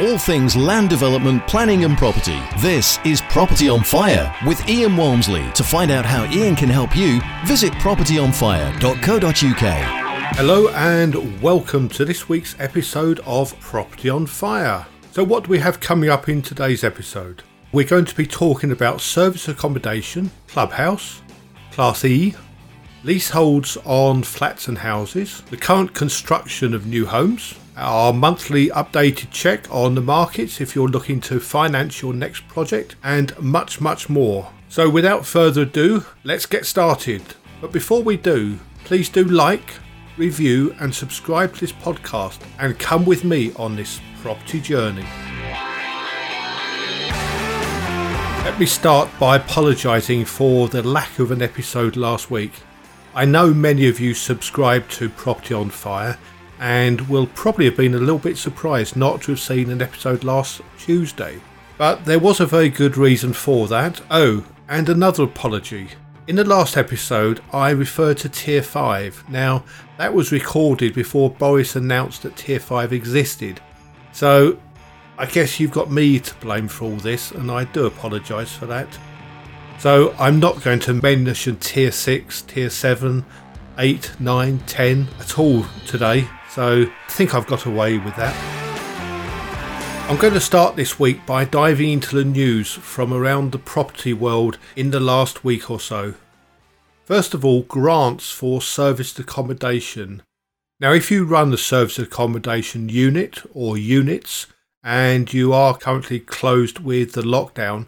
all 0.00 0.18
things 0.18 0.56
land 0.56 0.88
development, 0.88 1.46
planning, 1.46 1.84
and 1.84 1.96
property. 1.98 2.40
This 2.58 2.98
is 3.04 3.20
Property 3.20 3.68
on 3.68 3.84
Fire 3.84 4.34
with 4.46 4.66
Ian 4.68 4.96
Walmsley. 4.96 5.48
To 5.52 5.62
find 5.62 5.90
out 5.90 6.06
how 6.06 6.24
Ian 6.32 6.56
can 6.56 6.68
help 6.68 6.96
you, 6.96 7.20
visit 7.46 7.72
propertyonfire.co.uk. 7.74 10.36
Hello 10.36 10.68
and 10.70 11.42
welcome 11.42 11.88
to 11.90 12.04
this 12.04 12.28
week's 12.28 12.56
episode 12.58 13.20
of 13.26 13.58
Property 13.60 14.08
on 14.08 14.26
Fire. 14.26 14.86
So, 15.12 15.24
what 15.24 15.44
do 15.44 15.50
we 15.50 15.58
have 15.58 15.80
coming 15.80 16.08
up 16.08 16.28
in 16.28 16.40
today's 16.40 16.84
episode? 16.84 17.42
We're 17.72 17.86
going 17.86 18.04
to 18.06 18.16
be 18.16 18.26
talking 18.26 18.72
about 18.72 19.00
service 19.00 19.48
accommodation, 19.48 20.30
clubhouse, 20.48 21.22
Class 21.72 22.04
E, 22.04 22.34
leaseholds 23.04 23.76
on 23.84 24.22
flats 24.22 24.68
and 24.68 24.78
houses, 24.78 25.42
the 25.50 25.56
current 25.56 25.94
construction 25.94 26.74
of 26.74 26.86
new 26.86 27.06
homes, 27.06 27.54
our 27.80 28.12
monthly 28.12 28.68
updated 28.68 29.30
check 29.30 29.66
on 29.70 29.94
the 29.94 30.00
markets 30.02 30.60
if 30.60 30.74
you're 30.74 30.88
looking 30.88 31.20
to 31.22 31.40
finance 31.40 32.02
your 32.02 32.12
next 32.12 32.46
project, 32.46 32.94
and 33.02 33.36
much, 33.40 33.80
much 33.80 34.08
more. 34.08 34.50
So, 34.68 34.88
without 34.88 35.26
further 35.26 35.62
ado, 35.62 36.04
let's 36.22 36.46
get 36.46 36.66
started. 36.66 37.22
But 37.60 37.72
before 37.72 38.02
we 38.02 38.16
do, 38.16 38.58
please 38.84 39.08
do 39.08 39.24
like, 39.24 39.74
review, 40.16 40.76
and 40.78 40.94
subscribe 40.94 41.54
to 41.54 41.60
this 41.60 41.72
podcast 41.72 42.38
and 42.58 42.78
come 42.78 43.04
with 43.04 43.24
me 43.24 43.52
on 43.56 43.76
this 43.76 44.00
property 44.22 44.60
journey. 44.60 45.06
Let 48.44 48.58
me 48.58 48.66
start 48.66 49.08
by 49.18 49.36
apologising 49.36 50.24
for 50.24 50.68
the 50.68 50.82
lack 50.82 51.18
of 51.18 51.30
an 51.30 51.42
episode 51.42 51.96
last 51.96 52.30
week. 52.30 52.52
I 53.14 53.24
know 53.24 53.52
many 53.52 53.88
of 53.88 53.98
you 53.98 54.14
subscribe 54.14 54.88
to 54.90 55.08
Property 55.08 55.52
on 55.52 55.70
Fire 55.70 56.16
and 56.60 57.00
will 57.08 57.26
probably 57.26 57.64
have 57.64 57.76
been 57.76 57.94
a 57.94 57.98
little 57.98 58.18
bit 58.18 58.36
surprised 58.36 58.94
not 58.94 59.22
to 59.22 59.32
have 59.32 59.40
seen 59.40 59.70
an 59.70 59.80
episode 59.80 60.22
last 60.22 60.60
Tuesday. 60.78 61.40
But 61.78 62.04
there 62.04 62.18
was 62.18 62.38
a 62.38 62.46
very 62.46 62.68
good 62.68 62.98
reason 62.98 63.32
for 63.32 63.66
that. 63.68 64.02
Oh, 64.10 64.44
and 64.68 64.88
another 64.88 65.24
apology. 65.24 65.88
In 66.26 66.36
the 66.36 66.44
last 66.44 66.76
episode, 66.76 67.40
I 67.50 67.70
referred 67.70 68.18
to 68.18 68.28
Tier 68.28 68.62
5. 68.62 69.24
Now, 69.30 69.64
that 69.96 70.12
was 70.12 70.30
recorded 70.30 70.94
before 70.94 71.30
Boris 71.30 71.76
announced 71.76 72.22
that 72.22 72.36
Tier 72.36 72.60
5 72.60 72.92
existed. 72.92 73.58
So, 74.12 74.58
I 75.16 75.24
guess 75.24 75.58
you've 75.58 75.72
got 75.72 75.90
me 75.90 76.20
to 76.20 76.34
blame 76.36 76.68
for 76.68 76.84
all 76.84 76.96
this, 76.96 77.32
and 77.32 77.50
I 77.50 77.64
do 77.64 77.86
apologise 77.86 78.52
for 78.52 78.66
that. 78.66 78.86
So, 79.78 80.14
I'm 80.18 80.38
not 80.38 80.62
going 80.62 80.80
to 80.80 80.92
mention 80.92 81.56
Tier 81.56 81.90
6, 81.90 82.42
Tier 82.42 82.68
7, 82.68 83.24
8, 83.78 84.12
9, 84.20 84.58
10 84.66 85.08
at 85.18 85.38
all 85.38 85.64
today. 85.86 86.28
So 86.54 86.82
I 86.82 87.12
think 87.12 87.34
I've 87.34 87.46
got 87.46 87.66
away 87.66 87.98
with 87.98 88.16
that. 88.16 88.34
I'm 90.10 90.16
going 90.16 90.34
to 90.34 90.40
start 90.40 90.74
this 90.74 90.98
week 90.98 91.24
by 91.24 91.44
diving 91.44 91.90
into 91.90 92.16
the 92.16 92.24
news 92.24 92.72
from 92.72 93.12
around 93.12 93.52
the 93.52 93.58
property 93.58 94.12
world 94.12 94.58
in 94.74 94.90
the 94.90 94.98
last 94.98 95.44
week 95.44 95.70
or 95.70 95.78
so. 95.78 96.14
First 97.04 97.32
of 97.32 97.44
all, 97.44 97.62
grants 97.62 98.32
for 98.32 98.60
serviced 98.60 99.20
accommodation. 99.20 100.22
Now, 100.80 100.92
if 100.92 101.12
you 101.12 101.24
run 101.24 101.52
the 101.52 101.58
serviced 101.58 102.00
accommodation 102.00 102.88
unit 102.88 103.38
or 103.54 103.78
units 103.78 104.48
and 104.82 105.32
you 105.32 105.52
are 105.52 105.78
currently 105.78 106.18
closed 106.18 106.80
with 106.80 107.12
the 107.12 107.22
lockdown, 107.22 107.86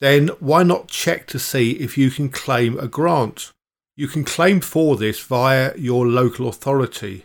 then 0.00 0.28
why 0.38 0.62
not 0.62 0.86
check 0.86 1.26
to 1.28 1.40
see 1.40 1.72
if 1.72 1.98
you 1.98 2.12
can 2.12 2.28
claim 2.28 2.78
a 2.78 2.86
grant? 2.86 3.52
You 3.96 4.06
can 4.06 4.22
claim 4.22 4.60
for 4.60 4.96
this 4.96 5.18
via 5.18 5.76
your 5.76 6.06
local 6.06 6.46
authority. 6.46 7.24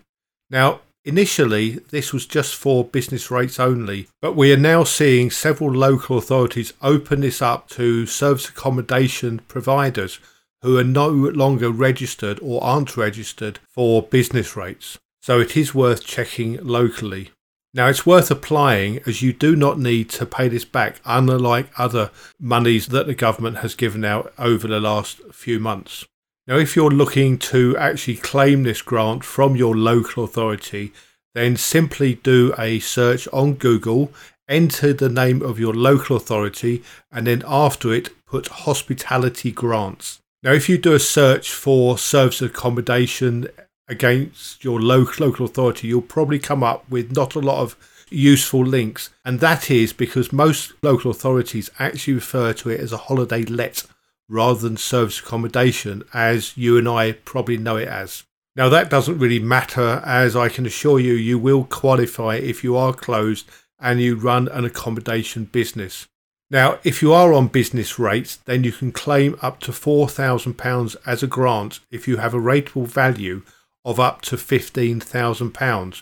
Now, 0.50 0.82
initially, 1.06 1.80
this 1.90 2.12
was 2.12 2.26
just 2.26 2.56
for 2.56 2.84
business 2.84 3.30
rates 3.30 3.60
only, 3.60 4.08
but 4.22 4.36
we 4.36 4.52
are 4.52 4.58
now 4.58 4.84
seeing 4.84 5.30
several 5.30 5.72
local 5.72 6.18
authorities 6.18 6.74
open 6.82 7.22
this 7.22 7.42
up 7.42 7.70
to 7.70 8.06
service 8.06 8.50
accommodation 8.50 9.42
providers 9.48 10.20
who 10.62 10.78
are 10.78 10.84
no 10.84 11.08
longer 11.08 11.70
registered 11.70 12.40
or 12.42 12.64
aren't 12.64 12.98
registered 12.98 13.60
for 13.70 14.02
business 14.02 14.56
rates. 14.56 14.98
So 15.22 15.40
it 15.40 15.56
is 15.56 15.76
worth 15.76 16.04
checking 16.04 16.58
locally. 16.66 17.32
Now 17.74 17.88
it's 17.88 18.06
worth 18.06 18.32
applying 18.32 19.00
as 19.06 19.22
you 19.22 19.32
do 19.32 19.56
not 19.56 19.78
need 19.78 20.10
to 20.12 20.26
pay 20.26 20.48
this 20.48 20.66
back, 20.66 21.00
unlike 21.06 21.70
other 21.78 22.10
monies 22.40 22.88
that 22.88 23.06
the 23.06 23.14
government 23.14 23.58
has 23.58 23.76
given 23.76 24.04
out 24.04 24.34
over 24.40 24.68
the 24.68 24.80
last 24.80 25.22
few 25.32 25.60
months. 25.60 26.06
Now, 26.50 26.58
if 26.58 26.76
you're 26.76 26.90
looking 26.90 27.38
to 27.54 27.78
actually 27.78 28.18
claim 28.18 28.64
this 28.64 28.82
grant 28.82 29.24
from 29.24 29.56
your 29.56 29.78
local 29.78 30.24
authority, 30.24 30.92
then 31.36 31.56
simply 31.56 32.16
do 32.16 32.56
a 32.58 32.80
search 32.80 33.28
on 33.32 33.54
Google, 33.54 34.12
enter 34.48 34.92
the 34.92 35.10
name 35.10 35.44
of 35.44 35.60
your 35.60 35.76
local 35.76 36.18
authority, 36.18 36.82
and 37.12 37.28
then 37.28 37.44
after 37.46 37.94
it, 37.94 38.10
put 38.26 38.48
hospitality 38.48 39.52
grants. 39.52 40.22
Now, 40.42 40.54
if 40.54 40.68
you 40.68 40.80
do 40.80 40.94
a 40.94 41.00
search 41.00 41.52
for 41.52 42.00
service 42.00 42.42
accommodation 42.42 43.50
against 43.88 44.64
your 44.64 44.82
local, 44.82 45.46
authority, 45.46 45.90
you'll 45.90 46.02
probably 46.02 46.40
come 46.40 46.64
up 46.64 46.90
with 46.90 47.16
not 47.16 47.36
a 47.36 47.40
lot 47.40 47.62
of 47.62 47.76
useful 48.10 48.66
links. 48.66 49.12
And 49.24 49.40
that 49.40 49.70
is 49.70 49.94
because 49.94 50.34
most 50.34 50.74
local 50.82 51.12
authorities 51.12 51.70
actually 51.78 52.16
refer 52.16 52.54
to 52.54 52.72
it 52.72 52.80
as 52.80 52.92
a 52.92 52.98
holiday 52.98 53.44
let 53.44 53.84
rather 54.30 54.60
than 54.60 54.78
service 54.78 55.20
accommodation, 55.20 56.04
as 56.14 56.56
you 56.56 56.78
and 56.78 56.88
I 56.88 57.12
probably 57.12 57.58
know 57.58 57.76
it 57.76 57.88
as. 57.88 58.24
Now, 58.56 58.70
that 58.70 58.90
doesn't 58.90 59.20
really 59.20 59.40
matter, 59.40 60.02
as 60.06 60.36
I 60.36 60.50
can 60.50 60.66
assure 60.66 61.00
you, 61.00 61.14
you 61.14 61.40
will 61.40 61.64
qualify 61.64 62.36
if 62.36 62.64
you 62.64 62.78
are 62.78 62.94
closed 62.94 63.50
and 63.80 64.00
you 64.00 64.16
run 64.16 64.48
an 64.50 64.66
accommodation 64.66 65.46
business. 65.46 66.08
Now, 66.52 66.80
if 66.84 67.02
you 67.02 67.14
are 67.14 67.32
on 67.32 67.48
business 67.48 68.00
rates, 68.00 68.38
then 68.38 68.64
you 68.64 68.72
can 68.72 68.92
claim 68.92 69.38
up 69.42 69.60
to 69.62 69.72
£4,000 69.72 70.96
as 71.06 71.24
a 71.24 71.28
grant 71.28 71.80
if 71.92 72.08
you 72.08 72.18
have 72.18 72.34
a 72.34 72.40
rateable 72.40 72.88
value 72.88 73.44
of 73.86 74.00
up 74.00 74.22
to 74.24 74.36
£15,000, 74.36 76.02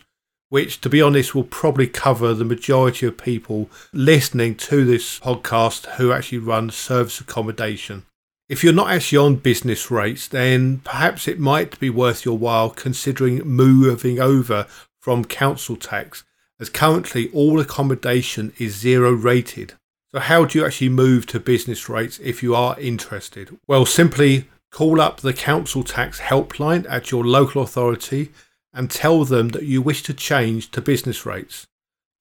which, 0.49 0.81
to 0.81 0.89
be 0.89 1.01
honest, 1.01 1.35
will 1.35 1.43
probably 1.43 1.87
cover 1.87 2.33
the 2.33 2.45
majority 2.45 3.05
of 3.05 3.17
people 3.17 3.69
listening 3.93 4.55
to 4.55 4.85
this 4.85 5.19
podcast 5.19 5.85
who 5.97 6.11
actually 6.11 6.39
run 6.39 6.69
service 6.71 7.19
accommodation. 7.19 8.06
If 8.50 8.63
you're 8.63 8.74
not 8.74 8.91
actually 8.91 9.18
on 9.18 9.35
business 9.35 9.91
rates, 9.91 10.28
then 10.28 10.80
perhaps 10.80 11.28
it 11.28 11.38
might 11.38 11.78
be 11.80 11.90
worth 11.90 12.24
your 12.24 12.38
while 12.38 12.69
considering 12.69 13.40
moving 13.40 14.22
over 14.22 14.68
from 15.02 15.25
council 15.25 15.75
tax, 15.75 16.24
as 16.58 16.69
currently 16.69 17.30
all 17.34 17.59
accommodation 17.59 18.53
is 18.58 18.78
zero 18.78 19.12
rated. 19.12 19.74
So, 20.13 20.19
how 20.19 20.46
do 20.46 20.59
you 20.59 20.66
actually 20.66 20.90
move 20.90 21.25
to 21.28 21.41
business 21.41 21.90
rates 21.90 22.19
if 22.19 22.41
you 22.41 22.56
are 22.56 22.80
interested? 22.80 23.58
Well, 23.68 23.85
simply 23.85 24.47
call 24.72 25.02
up 25.02 25.19
the 25.19 25.34
council 25.34 25.84
tax 25.84 26.22
helpline 26.22 26.85
at 26.90 27.12
your 27.12 27.25
local 27.25 27.62
authority 27.62 28.31
and 28.74 28.90
tell 28.90 29.25
them 29.25 29.50
that 29.50 29.64
you 29.64 29.81
wish 29.81 30.03
to 30.03 30.14
change 30.14 30.72
to 30.72 30.81
business 30.81 31.25
rates. 31.25 31.68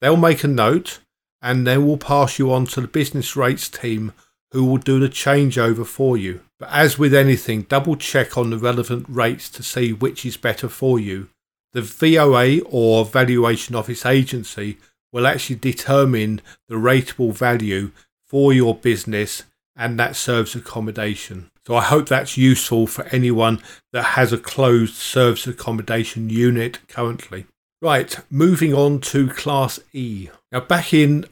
They'll 0.01 0.17
make 0.17 0.43
a 0.43 0.49
note 0.49 0.99
and 1.41 1.67
then 1.67 1.87
will 1.87 1.99
pass 1.99 2.39
you 2.39 2.53
on 2.53 2.67
to 2.67 2.81
the 2.81 2.89
business 2.89 3.37
rates 3.37 3.69
team 3.69 4.13
who 4.57 4.65
will 4.65 4.79
do 4.79 4.99
the 4.99 5.07
changeover 5.07 5.85
for 5.85 6.17
you. 6.17 6.41
But 6.59 6.71
as 6.71 6.99
with 6.99 7.13
anything, 7.13 7.67
double 7.69 7.95
check 7.95 8.39
on 8.39 8.49
the 8.49 8.57
relevant 8.57 9.05
rates 9.07 9.51
to 9.51 9.63
see 9.63 9.93
which 9.93 10.25
is 10.25 10.39
better 10.39 10.71
for 10.71 10.99
you. 10.99 11.29
The 11.75 11.83
VOA 11.83 12.61
or 12.61 13.05
Valuation 13.05 13.75
Office 13.75 14.07
Agency 14.07 14.79
will 15.13 15.27
actually 15.27 15.57
determine 15.57 16.41
the 16.71 16.77
rateable 16.77 17.35
value 17.35 17.91
for 18.27 18.55
your 18.55 18.75
business 18.75 19.43
and 19.77 20.01
that 20.01 20.17
serves 20.17 20.57
accommodation. 20.57 21.51
So 21.67 21.77
I 21.77 21.83
hope 21.83 22.09
that's 22.09 22.39
useful 22.39 22.87
for 22.87 23.05
anyone 23.09 23.61
that 23.93 24.17
has 24.17 24.33
a 24.33 24.39
closed 24.39 24.95
service 24.95 25.47
accommodation 25.47 26.31
unit 26.31 26.79
currently. 26.89 27.45
Right, 27.83 28.19
moving 28.31 28.73
on 28.73 29.01
to 29.13 29.29
Class 29.29 29.81
E. 29.93 30.31
Now, 30.51 30.61
back 30.61 30.95
in 30.95 31.27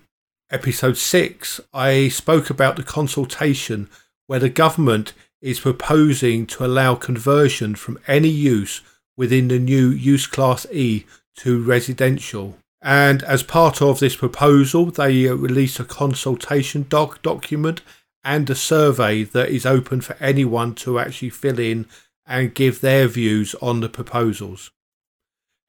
episode 0.55 0.97
6, 0.97 1.61
I 1.75 2.07
spoke 2.09 2.49
about 2.49 2.77
the 2.77 2.85
consultation 2.85 3.91
where 4.29 4.39
the 4.39 4.49
government 4.49 5.13
is 5.43 5.59
proposing 5.59 6.47
to 6.47 6.65
allow 6.65 6.95
conversion 6.95 7.75
from 7.75 7.99
any 8.07 8.29
use 8.29 8.81
within 9.17 9.49
the 9.49 9.59
new 9.59 9.89
use 9.89 10.29
class 10.29 10.65
E 10.71 11.07
to 11.39 11.61
residential. 11.61 12.57
And 12.81 13.25
as 13.25 13.43
part 13.43 13.83
of 13.83 13.99
this 13.99 14.15
proposal, 14.15 14.93
they 14.93 15.29
uh, 15.29 15.35
released 15.35 15.81
a 15.81 15.85
consultation 15.85 16.87
doc 16.89 17.21
document 17.21 17.81
and 18.23 18.49
a 18.49 18.55
survey 18.55 19.25
that 19.25 19.49
is 19.49 19.67
open 19.67 20.03
for 20.03 20.17
anyone 20.21 20.77
to 20.77 21.01
actually 21.01 21.31
fill 21.31 21.59
in 21.59 21.87
and 22.27 22.55
give 22.55 22.81
their 22.81 23.09
views 23.09 23.57
on 23.61 23.81
the 23.81 23.89
proposals. 23.89 24.71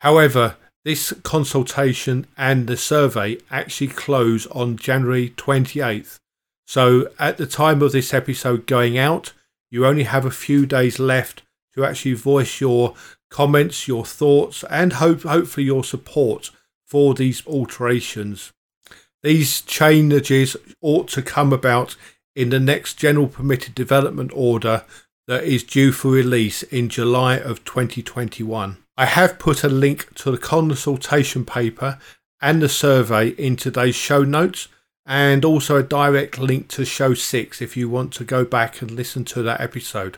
However, 0.01 0.57
this 0.85 1.11
consultation 1.23 2.27
and 2.37 2.67
the 2.67 2.77
survey 2.77 3.37
actually 3.49 3.87
close 3.87 4.45
on 4.47 4.77
January 4.77 5.31
28th. 5.31 6.19
So 6.67 7.09
at 7.19 7.37
the 7.37 7.47
time 7.47 7.81
of 7.81 7.91
this 7.91 8.13
episode 8.13 8.67
going 8.67 8.97
out, 8.97 9.33
you 9.71 9.85
only 9.85 10.03
have 10.03 10.25
a 10.25 10.31
few 10.31 10.65
days 10.65 10.99
left 10.99 11.41
to 11.73 11.83
actually 11.83 12.13
voice 12.13 12.61
your 12.61 12.93
comments, 13.31 13.87
your 13.87 14.05
thoughts, 14.05 14.63
and 14.69 14.93
hope, 14.93 15.23
hopefully 15.23 15.65
your 15.65 15.83
support 15.83 16.51
for 16.85 17.15
these 17.15 17.45
alterations. 17.47 18.53
These 19.23 19.61
changes 19.61 20.55
ought 20.81 21.07
to 21.09 21.23
come 21.23 21.51
about 21.51 21.95
in 22.35 22.51
the 22.51 22.59
next 22.59 22.93
General 22.93 23.27
Permitted 23.27 23.73
Development 23.73 24.31
Order 24.35 24.85
that 25.27 25.43
is 25.43 25.63
due 25.63 25.91
for 25.91 26.11
release 26.11 26.61
in 26.61 26.89
July 26.89 27.37
of 27.37 27.65
2021. 27.65 28.77
I 28.97 29.06
have 29.06 29.39
put 29.39 29.63
a 29.63 29.69
link 29.69 30.13
to 30.15 30.31
the 30.31 30.38
consultation 30.38 31.45
paper 31.45 32.00
and 32.42 32.62
the 32.62 32.69
survey 32.69 33.30
in 33.30 33.57
today's 33.57 33.95
show 33.95 34.24
notes 34.24 34.69
and 35.06 35.44
also 35.44 35.77
a 35.77 35.83
direct 35.83 36.39
link 36.39 36.69
to 36.69 36.86
show 36.86 37.13
6 37.13 37.62
if 37.62 37.75
you 37.75 37.89
want 37.89 38.13
to 38.13 38.24
go 38.24 38.45
back 38.45 38.81
and 38.81 38.92
listen 38.92 39.25
to 39.25 39.44
that 39.44 39.59
episode. 39.59 40.18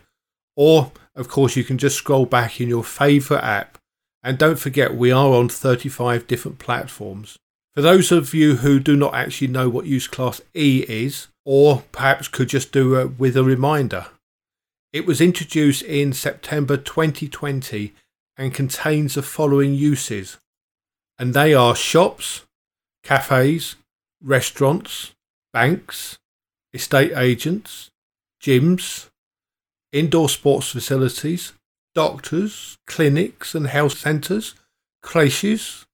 Or, 0.55 0.91
of 1.15 1.27
course, 1.27 1.55
you 1.55 1.63
can 1.63 1.77
just 1.77 1.97
scroll 1.97 2.25
back 2.25 2.61
in 2.61 2.69
your 2.69 2.83
favourite 2.83 3.43
app. 3.43 3.79
And 4.23 4.37
don't 4.37 4.59
forget, 4.59 4.95
we 4.95 5.11
are 5.11 5.33
on 5.33 5.49
35 5.49 6.27
different 6.27 6.59
platforms. 6.59 7.37
For 7.75 7.81
those 7.81 8.11
of 8.11 8.33
you 8.33 8.57
who 8.57 8.79
do 8.79 8.95
not 8.95 9.13
actually 9.13 9.47
know 9.47 9.69
what 9.69 9.85
use 9.85 10.07
class 10.07 10.41
E 10.53 10.85
is, 10.87 11.27
or 11.45 11.83
perhaps 11.91 12.27
could 12.27 12.49
just 12.49 12.71
do 12.71 12.95
it 12.95 13.19
with 13.19 13.37
a 13.37 13.43
reminder, 13.43 14.07
it 14.93 15.05
was 15.05 15.21
introduced 15.21 15.81
in 15.83 16.13
September 16.13 16.77
2020 16.77 17.93
and 18.37 18.53
contains 18.53 19.15
the 19.15 19.23
following 19.23 19.73
uses, 19.73 20.37
and 21.17 21.33
they 21.33 21.53
are 21.53 21.75
shops, 21.75 22.45
cafes, 23.03 23.75
restaurants, 24.21 25.13
banks, 25.51 26.19
estate 26.73 27.13
agents, 27.15 27.89
gyms, 28.41 29.09
indoor 29.91 30.29
sports 30.29 30.69
facilities, 30.69 31.53
doctors, 31.95 32.77
clinics 32.85 33.55
and 33.55 33.67
health 33.67 33.97
centres, 33.97 34.53
creches, 35.01 35.85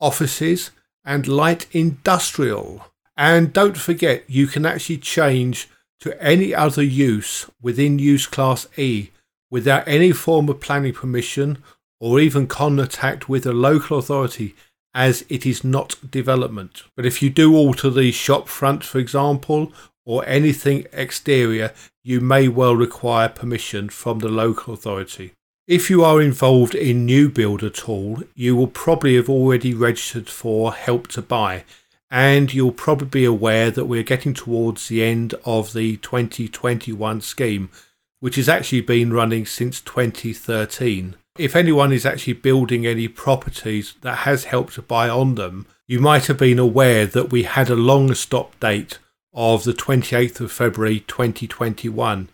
offices, 0.00 0.72
and 1.04 1.28
light 1.28 1.66
industrial. 1.72 2.86
And 3.16 3.52
don't 3.52 3.76
forget, 3.76 4.28
you 4.28 4.46
can 4.48 4.66
actually 4.66 4.98
change 4.98 5.68
to 6.00 6.20
any 6.20 6.54
other 6.54 6.82
use 6.82 7.48
within 7.62 7.98
use 7.98 8.26
class 8.26 8.66
E 8.76 9.10
without 9.50 9.86
any 9.86 10.10
form 10.10 10.48
of 10.48 10.60
planning 10.60 10.92
permission 10.92 11.62
or 12.00 12.20
even 12.20 12.46
contact 12.46 13.28
with 13.28 13.46
a 13.46 13.52
local 13.52 13.98
authority 13.98 14.54
as 14.94 15.24
it 15.28 15.44
is 15.44 15.64
not 15.64 15.96
development. 16.10 16.84
But 16.96 17.06
if 17.06 17.20
you 17.22 17.30
do 17.30 17.56
alter 17.56 17.90
the 17.90 18.12
shop 18.12 18.48
front, 18.48 18.84
for 18.84 18.98
example, 18.98 19.72
or 20.06 20.24
anything 20.26 20.86
exterior, 20.92 21.72
you 22.02 22.20
may 22.20 22.48
well 22.48 22.76
require 22.76 23.28
permission 23.28 23.88
from 23.88 24.20
the 24.20 24.28
local 24.28 24.74
authority. 24.74 25.32
If 25.66 25.88
you 25.88 26.04
are 26.04 26.20
involved 26.20 26.74
in 26.74 27.06
new 27.06 27.30
build 27.30 27.64
at 27.64 27.88
all, 27.88 28.22
you 28.34 28.54
will 28.54 28.66
probably 28.66 29.16
have 29.16 29.30
already 29.30 29.72
registered 29.72 30.28
for 30.28 30.74
Help 30.74 31.08
to 31.08 31.22
Buy, 31.22 31.64
and 32.10 32.52
you'll 32.52 32.70
probably 32.70 33.08
be 33.08 33.24
aware 33.24 33.70
that 33.70 33.86
we're 33.86 34.02
getting 34.02 34.34
towards 34.34 34.88
the 34.88 35.02
end 35.02 35.34
of 35.46 35.72
the 35.72 35.96
2021 35.96 37.22
scheme, 37.22 37.70
which 38.24 38.36
has 38.36 38.48
actually 38.48 38.80
been 38.80 39.12
running 39.12 39.44
since 39.44 39.82
2013. 39.82 41.14
If 41.36 41.54
anyone 41.54 41.92
is 41.92 42.06
actually 42.06 42.32
building 42.32 42.86
any 42.86 43.06
properties 43.06 43.96
that 44.00 44.20
has 44.20 44.44
Help 44.44 44.72
to 44.72 44.80
Buy 44.80 45.10
on 45.10 45.34
them, 45.34 45.66
you 45.86 46.00
might 46.00 46.24
have 46.28 46.38
been 46.38 46.58
aware 46.58 47.04
that 47.04 47.30
we 47.30 47.42
had 47.42 47.68
a 47.68 47.76
long 47.76 48.14
stop 48.14 48.58
date 48.60 48.98
of 49.34 49.64
the 49.64 49.74
28th 49.74 50.40
of 50.40 50.50
February 50.50 51.00
2021 51.00 52.30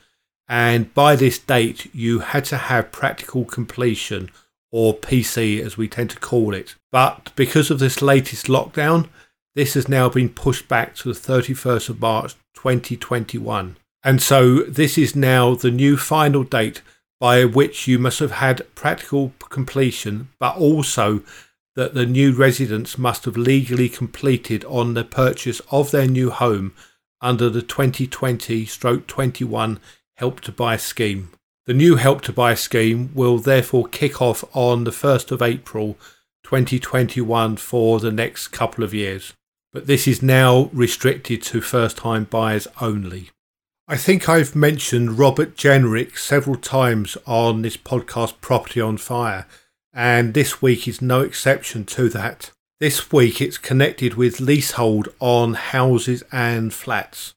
and 0.49 0.95
by 0.95 1.17
this 1.17 1.41
date 1.41 1.93
you 1.93 2.21
had 2.21 2.45
to 2.45 2.57
have 2.57 2.93
practical 2.93 3.45
completion 3.45 4.31
or 4.71 4.97
PC 4.97 5.61
as 5.61 5.77
we 5.77 5.89
tend 5.89 6.11
to 6.11 6.21
call 6.21 6.55
it. 6.55 6.77
But 6.93 7.33
because 7.35 7.69
of 7.69 7.81
this 7.81 8.01
latest 8.01 8.47
lockdown, 8.47 9.09
this 9.57 9.75
has 9.75 9.89
now 9.89 10.09
been 10.09 10.29
pushed 10.29 10.69
back 10.69 10.95
to 10.99 11.13
the 11.13 11.19
31st 11.19 11.89
of 11.89 12.01
March 12.01 12.35
2021. 12.55 13.75
And 14.03 14.23
so 14.23 14.63
this 14.63 14.97
is 14.97 15.15
now 15.15 15.55
the 15.55 15.71
new 15.71 15.97
final 15.97 16.43
date 16.43 16.83
by 17.19 17.45
which 17.45 17.87
you 17.87 17.99
must 17.99 18.19
have 18.21 18.33
had 18.33 18.67
practical 18.75 19.33
completion, 19.51 20.31
but 20.39 20.57
also 20.57 21.23
that 21.77 21.95
the 21.95 22.07
new 22.07 22.33
residents 22.33 22.99
must 22.99 23.27
have 23.27 23.37
legally 23.37 23.89
completed 23.89 24.65
on 24.65 24.95
the 24.95 25.05
purchase 25.05 25.61
of 25.71 25.91
their 25.91 26.07
new 26.07 26.31
home 26.31 26.73
under 27.21 27.51
the 27.51 27.63
2020 27.63 28.65
stroke 28.65 29.07
21 29.07 29.79
Help 30.17 30.41
to 30.41 30.53
Buy 30.53 30.77
scheme. 30.77 31.31
The 31.67 31.75
new 31.75 31.97
Help 31.97 32.23
to 32.23 32.33
Buy 32.33 32.55
scheme 32.55 33.11
will 33.15 33.39
therefore 33.39 33.87
kick 33.87 34.21
off 34.21 34.45
on 34.55 34.85
the 34.85 34.91
1st 34.91 35.31
of 35.31 35.43
April 35.43 35.99
2021 36.43 37.57
for 37.57 38.01
the 38.01 38.11
next 38.11 38.49
couple 38.49 38.83
of 38.83 38.95
years. 38.95 39.35
But 39.73 39.87
this 39.87 40.09
is 40.09 40.23
now 40.23 40.71
restricted 40.73 41.43
to 41.43 41.61
first 41.61 41.99
time 41.99 42.25
buyers 42.25 42.67
only. 42.81 43.31
I 43.91 43.97
think 43.97 44.29
I've 44.29 44.55
mentioned 44.55 45.19
Robert 45.19 45.57
Jenrick 45.57 46.17
several 46.17 46.55
times 46.55 47.17
on 47.27 47.63
this 47.63 47.77
podcast, 47.77 48.41
Property 48.41 48.81
on 48.81 48.99
Fire, 48.99 49.49
and 49.93 50.33
this 50.33 50.63
week 50.63 50.87
is 50.87 51.03
no 51.03 51.23
exception 51.23 51.85
to 51.87 52.09
that. 52.11 52.53
This 52.79 53.11
week 53.11 53.41
it's 53.41 53.59
connected 53.59 54.15
with 54.15 54.39
leasehold 54.39 55.09
on 55.19 55.55
houses 55.55 56.23
and 56.31 56.73
flats. 56.73 57.35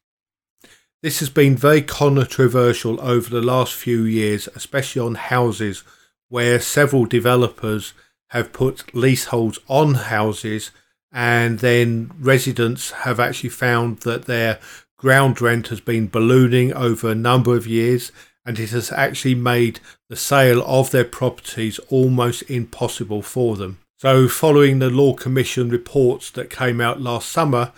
This 1.02 1.18
has 1.18 1.28
been 1.28 1.56
very 1.56 1.82
controversial 1.82 3.00
over 3.00 3.28
the 3.28 3.42
last 3.42 3.74
few 3.74 4.04
years, 4.04 4.48
especially 4.54 5.02
on 5.02 5.16
houses, 5.16 5.82
where 6.28 6.60
several 6.60 7.04
developers 7.04 7.94
have 8.28 8.52
put 8.52 8.94
leaseholds 8.94 9.58
on 9.66 9.94
houses, 9.94 10.70
and 11.10 11.58
then 11.58 12.12
residents 12.16 12.92
have 12.92 13.18
actually 13.18 13.50
found 13.50 14.02
that 14.02 14.26
their 14.26 14.60
ground 15.04 15.38
rent 15.38 15.68
has 15.68 15.82
been 15.82 16.06
ballooning 16.06 16.72
over 16.72 17.10
a 17.10 17.14
number 17.14 17.54
of 17.54 17.66
years, 17.66 18.10
and 18.46 18.58
it 18.58 18.70
has 18.70 18.90
actually 18.90 19.34
made 19.34 19.78
the 20.08 20.16
sale 20.16 20.62
of 20.64 20.92
their 20.92 21.04
properties 21.04 21.78
almost 21.90 22.40
impossible 22.48 23.20
for 23.20 23.54
them. 23.54 23.76
So, 23.98 24.28
following 24.28 24.78
the 24.78 24.88
Law 24.88 25.12
Commission 25.12 25.68
reports 25.68 26.30
that 26.30 26.48
came 26.48 26.80
out 26.80 27.02
last 27.02 27.28
summer, 27.28 27.72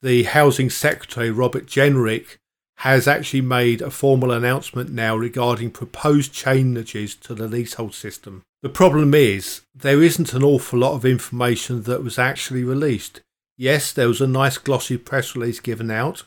the 0.00 0.22
Housing 0.22 0.70
Secretary 0.70 1.30
Robert 1.30 1.66
Jenrick 1.66 2.38
has 2.76 3.06
actually 3.06 3.42
made 3.42 3.82
a 3.82 3.90
formal 3.90 4.30
announcement 4.30 4.88
now 4.90 5.14
regarding 5.14 5.72
proposed 5.72 6.32
changes 6.32 7.14
to 7.16 7.34
the 7.34 7.48
leasehold 7.48 7.92
system. 7.92 8.44
The 8.62 8.70
problem 8.70 9.12
is, 9.12 9.60
there 9.74 10.02
isn't 10.02 10.32
an 10.32 10.42
awful 10.42 10.78
lot 10.78 10.94
of 10.94 11.04
information 11.04 11.82
that 11.82 12.02
was 12.02 12.18
actually 12.18 12.64
released. 12.64 13.20
Yes, 13.58 13.92
there 13.92 14.08
was 14.08 14.22
a 14.22 14.26
nice 14.26 14.56
glossy 14.56 14.96
press 14.96 15.36
release 15.36 15.60
given 15.60 15.90
out, 15.90 16.24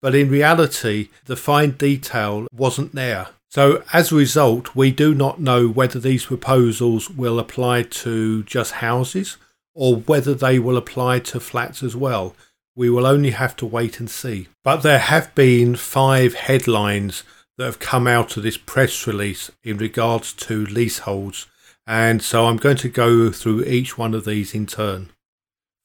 but 0.00 0.14
in 0.14 0.30
reality, 0.30 1.08
the 1.26 1.36
fine 1.36 1.72
detail 1.72 2.46
wasn't 2.52 2.94
there. 2.94 3.28
So, 3.48 3.82
as 3.92 4.12
a 4.12 4.16
result, 4.16 4.76
we 4.76 4.92
do 4.92 5.14
not 5.14 5.40
know 5.40 5.68
whether 5.68 5.98
these 5.98 6.26
proposals 6.26 7.10
will 7.10 7.38
apply 7.38 7.82
to 7.82 8.44
just 8.44 8.74
houses 8.74 9.36
or 9.74 9.96
whether 9.96 10.34
they 10.34 10.58
will 10.58 10.76
apply 10.76 11.18
to 11.18 11.40
flats 11.40 11.82
as 11.82 11.96
well. 11.96 12.36
We 12.76 12.88
will 12.88 13.06
only 13.06 13.30
have 13.30 13.56
to 13.56 13.66
wait 13.66 13.98
and 13.98 14.08
see. 14.08 14.48
But 14.62 14.82
there 14.82 15.00
have 15.00 15.34
been 15.34 15.74
five 15.74 16.34
headlines 16.34 17.24
that 17.58 17.64
have 17.64 17.78
come 17.78 18.06
out 18.06 18.36
of 18.36 18.42
this 18.42 18.56
press 18.56 19.06
release 19.06 19.50
in 19.62 19.76
regards 19.78 20.32
to 20.32 20.64
leaseholds, 20.66 21.46
and 21.86 22.22
so 22.22 22.46
I'm 22.46 22.56
going 22.56 22.78
to 22.78 22.88
go 22.88 23.30
through 23.30 23.64
each 23.64 23.98
one 23.98 24.14
of 24.14 24.24
these 24.24 24.54
in 24.54 24.66
turn. 24.66 25.10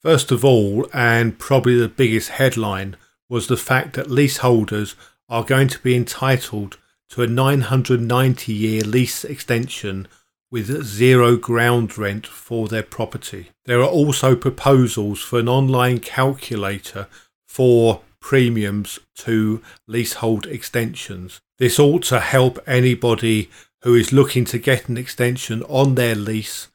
First 0.00 0.30
of 0.30 0.44
all, 0.44 0.88
and 0.94 1.38
probably 1.38 1.78
the 1.78 1.88
biggest 1.88 2.30
headline, 2.30 2.96
was 3.28 3.46
the 3.46 3.56
fact 3.56 3.94
that 3.94 4.10
leaseholders 4.10 4.94
are 5.28 5.44
going 5.44 5.68
to 5.68 5.78
be 5.80 5.96
entitled 5.96 6.78
to 7.10 7.22
a 7.22 7.26
990 7.26 8.52
year 8.52 8.82
lease 8.82 9.24
extension 9.24 10.08
with 10.50 10.84
zero 10.84 11.36
ground 11.36 11.98
rent 11.98 12.26
for 12.26 12.68
their 12.68 12.82
property. 12.82 13.50
There 13.64 13.80
are 13.80 13.88
also 13.88 14.36
proposals 14.36 15.20
for 15.20 15.38
an 15.38 15.48
online 15.48 15.98
calculator 15.98 17.08
for 17.46 18.02
premiums 18.20 18.98
to 19.16 19.62
leasehold 19.86 20.46
extensions. 20.46 21.40
This 21.58 21.78
ought 21.78 22.02
to 22.04 22.20
help 22.20 22.58
anybody 22.66 23.50
who 23.82 23.94
is 23.94 24.12
looking 24.12 24.44
to 24.46 24.58
get 24.58 24.88
an 24.88 24.96
extension 24.96 25.62
on 25.64 25.94
their 25.94 26.14
lease 26.14 26.68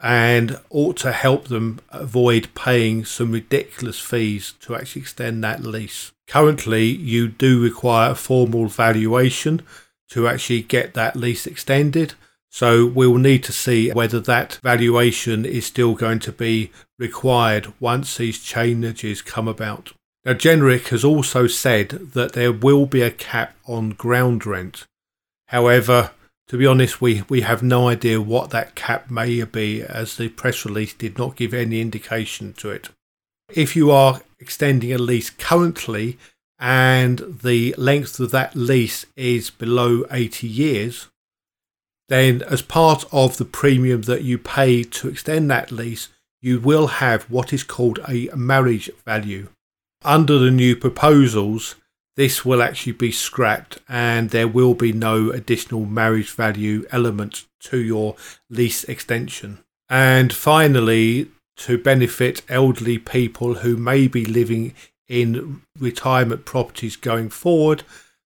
and 0.00 0.58
ought 0.70 0.96
to 0.98 1.12
help 1.12 1.48
them 1.48 1.80
avoid 1.90 2.48
paying 2.54 3.04
some 3.04 3.32
ridiculous 3.32 3.98
fees 3.98 4.54
to 4.60 4.74
actually 4.74 5.02
extend 5.02 5.42
that 5.42 5.62
lease. 5.62 6.12
Currently, 6.26 6.84
you 6.84 7.28
do 7.28 7.62
require 7.62 8.12
a 8.12 8.14
formal 8.14 8.66
valuation 8.66 9.62
to 10.10 10.28
actually 10.28 10.62
get 10.62 10.94
that 10.94 11.16
lease 11.16 11.46
extended 11.46 12.14
so 12.50 12.86
we'll 12.86 13.18
need 13.18 13.44
to 13.44 13.52
see 13.52 13.90
whether 13.90 14.20
that 14.20 14.58
valuation 14.62 15.44
is 15.44 15.66
still 15.66 15.94
going 15.94 16.18
to 16.20 16.32
be 16.32 16.72
required 16.98 17.72
once 17.78 18.16
these 18.16 18.42
changes 18.42 19.22
come 19.22 19.46
about. 19.46 19.92
Now, 20.24 20.32
Jenrick 20.32 20.88
has 20.88 21.04
also 21.04 21.46
said 21.46 21.90
that 22.14 22.32
there 22.32 22.52
will 22.52 22.86
be 22.86 23.02
a 23.02 23.10
cap 23.10 23.56
on 23.66 23.90
ground 23.90 24.46
rent. 24.46 24.86
However, 25.46 26.10
to 26.48 26.56
be 26.56 26.66
honest, 26.66 27.00
we, 27.00 27.22
we 27.28 27.42
have 27.42 27.62
no 27.62 27.88
idea 27.88 28.20
what 28.20 28.50
that 28.50 28.74
cap 28.74 29.10
may 29.10 29.42
be, 29.44 29.82
as 29.82 30.16
the 30.16 30.30
press 30.30 30.64
release 30.64 30.94
did 30.94 31.18
not 31.18 31.36
give 31.36 31.52
any 31.52 31.80
indication 31.80 32.54
to 32.54 32.70
it. 32.70 32.88
If 33.54 33.76
you 33.76 33.90
are 33.90 34.22
extending 34.40 34.92
a 34.92 34.98
lease 34.98 35.30
currently 35.30 36.18
and 36.58 37.38
the 37.42 37.74
length 37.76 38.18
of 38.18 38.30
that 38.30 38.56
lease 38.56 39.04
is 39.14 39.50
below 39.50 40.04
80 40.10 40.46
years, 40.46 41.08
then 42.08 42.42
as 42.42 42.62
part 42.62 43.04
of 43.12 43.36
the 43.36 43.44
premium 43.44 44.02
that 44.02 44.22
you 44.22 44.38
pay 44.38 44.82
to 44.82 45.08
extend 45.08 45.50
that 45.50 45.70
lease, 45.70 46.08
you 46.40 46.60
will 46.60 46.86
have 46.86 47.24
what 47.24 47.52
is 47.52 47.62
called 47.62 47.98
a 48.08 48.30
marriage 48.34 48.90
value. 49.04 49.48
Under 50.02 50.38
the 50.38 50.50
new 50.50 50.76
proposals, 50.76 51.74
this 52.18 52.44
will 52.44 52.60
actually 52.60 52.90
be 52.90 53.12
scrapped 53.12 53.78
and 53.88 54.30
there 54.30 54.48
will 54.48 54.74
be 54.74 54.92
no 54.92 55.30
additional 55.30 55.84
marriage 55.84 56.32
value 56.32 56.84
element 56.90 57.46
to 57.60 57.78
your 57.78 58.16
lease 58.50 58.82
extension. 58.82 59.60
And 59.88 60.32
finally, 60.32 61.30
to 61.58 61.78
benefit 61.78 62.42
elderly 62.48 62.98
people 62.98 63.54
who 63.54 63.76
may 63.76 64.08
be 64.08 64.24
living 64.24 64.74
in 65.06 65.62
retirement 65.78 66.44
properties 66.44 66.96
going 66.96 67.28
forward, 67.28 67.84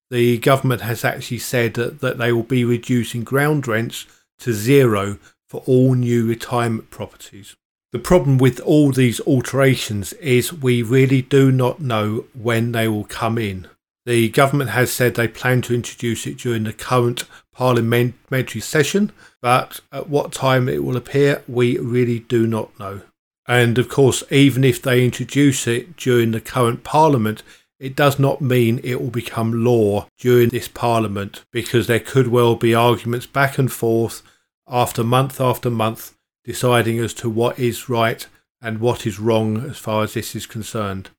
the 0.08 0.38
government 0.38 0.80
has 0.80 1.04
actually 1.04 1.40
said 1.40 1.74
that, 1.74 2.00
that 2.00 2.16
they 2.16 2.32
will 2.32 2.44
be 2.44 2.64
reducing 2.64 3.24
ground 3.24 3.68
rents 3.68 4.06
to 4.38 4.54
zero 4.54 5.18
for 5.50 5.62
all 5.66 5.92
new 5.92 6.26
retirement 6.26 6.88
properties. 6.88 7.56
The 7.92 7.98
problem 7.98 8.38
with 8.38 8.58
all 8.60 8.90
these 8.90 9.20
alterations 9.20 10.14
is 10.14 10.50
we 10.50 10.82
really 10.82 11.20
do 11.20 11.52
not 11.52 11.78
know 11.78 12.24
when 12.32 12.72
they 12.72 12.88
will 12.88 13.04
come 13.04 13.36
in. 13.36 13.68
The 14.04 14.28
government 14.30 14.70
has 14.70 14.92
said 14.92 15.14
they 15.14 15.28
plan 15.28 15.62
to 15.62 15.74
introduce 15.74 16.26
it 16.26 16.38
during 16.38 16.64
the 16.64 16.72
current 16.72 17.24
parliamentary 17.52 18.60
session, 18.60 19.12
but 19.40 19.80
at 19.92 20.08
what 20.08 20.32
time 20.32 20.68
it 20.68 20.82
will 20.82 20.96
appear, 20.96 21.42
we 21.46 21.78
really 21.78 22.20
do 22.20 22.46
not 22.46 22.76
know. 22.78 23.02
And 23.46 23.78
of 23.78 23.88
course, 23.88 24.22
even 24.30 24.64
if 24.64 24.82
they 24.82 25.04
introduce 25.04 25.66
it 25.66 25.96
during 25.96 26.32
the 26.32 26.40
current 26.40 26.84
parliament, 26.84 27.42
it 27.78 27.96
does 27.96 28.18
not 28.18 28.40
mean 28.40 28.80
it 28.84 29.00
will 29.00 29.10
become 29.10 29.64
law 29.64 30.06
during 30.18 30.50
this 30.50 30.68
parliament 30.68 31.44
because 31.50 31.86
there 31.86 32.00
could 32.00 32.28
well 32.28 32.54
be 32.54 32.74
arguments 32.74 33.26
back 33.26 33.58
and 33.58 33.72
forth 33.72 34.22
after 34.68 35.02
month 35.02 35.40
after 35.40 35.68
month 35.68 36.16
deciding 36.44 36.98
as 36.98 37.12
to 37.14 37.28
what 37.28 37.58
is 37.58 37.88
right 37.88 38.26
and 38.60 38.78
what 38.78 39.04
is 39.04 39.18
wrong 39.18 39.68
as 39.68 39.78
far 39.78 40.04
as 40.04 40.14
this 40.14 40.36
is 40.36 40.46
concerned. 40.46 41.10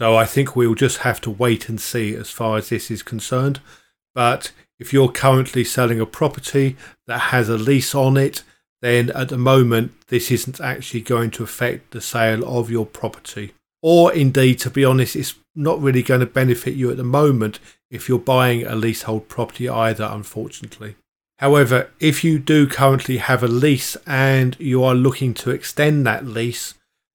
So 0.00 0.16
I 0.16 0.24
think 0.24 0.56
we'll 0.56 0.74
just 0.74 0.98
have 0.98 1.20
to 1.20 1.30
wait 1.30 1.68
and 1.68 1.78
see 1.78 2.14
as 2.14 2.30
far 2.30 2.56
as 2.56 2.70
this 2.70 2.90
is 2.90 3.02
concerned. 3.02 3.60
But 4.14 4.50
if 4.78 4.94
you're 4.94 5.12
currently 5.12 5.62
selling 5.62 6.00
a 6.00 6.06
property 6.06 6.78
that 7.06 7.18
has 7.18 7.50
a 7.50 7.58
lease 7.58 7.94
on 7.94 8.16
it, 8.16 8.42
then 8.80 9.10
at 9.10 9.28
the 9.28 9.36
moment 9.36 9.92
this 10.08 10.30
isn't 10.30 10.58
actually 10.58 11.02
going 11.02 11.30
to 11.32 11.42
affect 11.42 11.90
the 11.90 12.00
sale 12.00 12.48
of 12.48 12.70
your 12.70 12.86
property. 12.86 13.52
Or 13.82 14.10
indeed, 14.10 14.58
to 14.60 14.70
be 14.70 14.86
honest, 14.86 15.16
it's 15.16 15.34
not 15.54 15.82
really 15.82 16.02
going 16.02 16.20
to 16.20 16.26
benefit 16.26 16.74
you 16.74 16.90
at 16.90 16.96
the 16.96 17.04
moment 17.04 17.58
if 17.90 18.08
you're 18.08 18.18
buying 18.18 18.64
a 18.64 18.74
leasehold 18.74 19.28
property 19.28 19.68
either, 19.68 20.08
unfortunately. 20.10 20.96
However, 21.40 21.90
if 22.00 22.24
you 22.24 22.38
do 22.38 22.66
currently 22.66 23.18
have 23.18 23.42
a 23.42 23.48
lease 23.48 23.98
and 24.06 24.56
you 24.58 24.82
are 24.82 24.94
looking 24.94 25.34
to 25.34 25.50
extend 25.50 26.06
that 26.06 26.24
lease, 26.24 26.72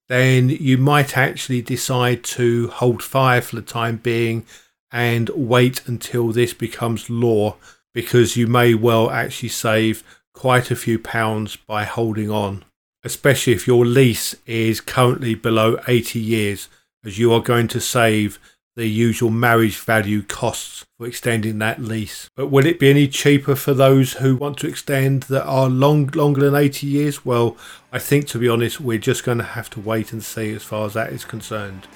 then 0.07 0.49
you 0.49 0.77
might 0.77 1.17
actually 1.17 1.61
decide 1.61 2.23
to 2.23 2.67
hold 2.67 3.01
fire 3.01 3.41
for 3.41 3.55
the 3.55 3.61
time 3.61 3.97
being 3.97 4.45
and 4.91 5.29
wait 5.29 5.87
until 5.87 6.31
this 6.31 6.53
becomes 6.53 7.09
law 7.09 7.55
because 7.93 8.37
you 8.37 8.45
may 8.45 8.73
well 8.73 9.09
actually 9.09 9.49
save 9.49 10.03
quite 10.33 10.69
a 10.69 10.75
few 10.75 10.99
pounds 10.99 11.55
by 11.55 11.85
holding 11.85 12.29
on, 12.29 12.63
especially 13.03 13.53
if 13.53 13.65
your 13.65 13.85
lease 13.85 14.35
is 14.45 14.81
currently 14.81 15.33
below 15.33 15.79
80 15.87 16.19
years, 16.19 16.67
as 17.03 17.17
you 17.17 17.33
are 17.33 17.41
going 17.41 17.67
to 17.69 17.79
save 17.79 18.37
the 18.75 18.87
usual 18.87 19.29
marriage 19.29 19.77
value 19.79 20.21
costs 20.21 20.85
for 20.97 21.07
extending 21.07 21.59
that 21.59 21.81
lease. 21.81 22.29
But 22.35 22.47
will 22.47 22.65
it 22.65 22.79
be 22.79 22.89
any 22.89 23.07
cheaper 23.07 23.55
for 23.55 23.73
those 23.73 24.13
who 24.13 24.35
want 24.35 24.57
to 24.59 24.67
extend 24.67 25.23
that 25.23 25.45
are 25.45 25.69
long 25.69 26.07
longer 26.07 26.41
than 26.41 26.55
80 26.55 26.85
years? 26.85 27.25
Well, 27.25 27.55
I 27.91 27.99
think 27.99 28.27
to 28.27 28.39
be 28.39 28.49
honest, 28.49 28.81
we're 28.81 28.97
just 28.97 29.23
going 29.23 29.37
to 29.37 29.45
have 29.45 29.69
to 29.71 29.79
wait 29.79 30.11
and 30.11 30.23
see 30.23 30.53
as 30.53 30.63
far 30.63 30.85
as 30.85 30.93
that 30.93 31.13
is 31.13 31.23
concerned. 31.23 31.87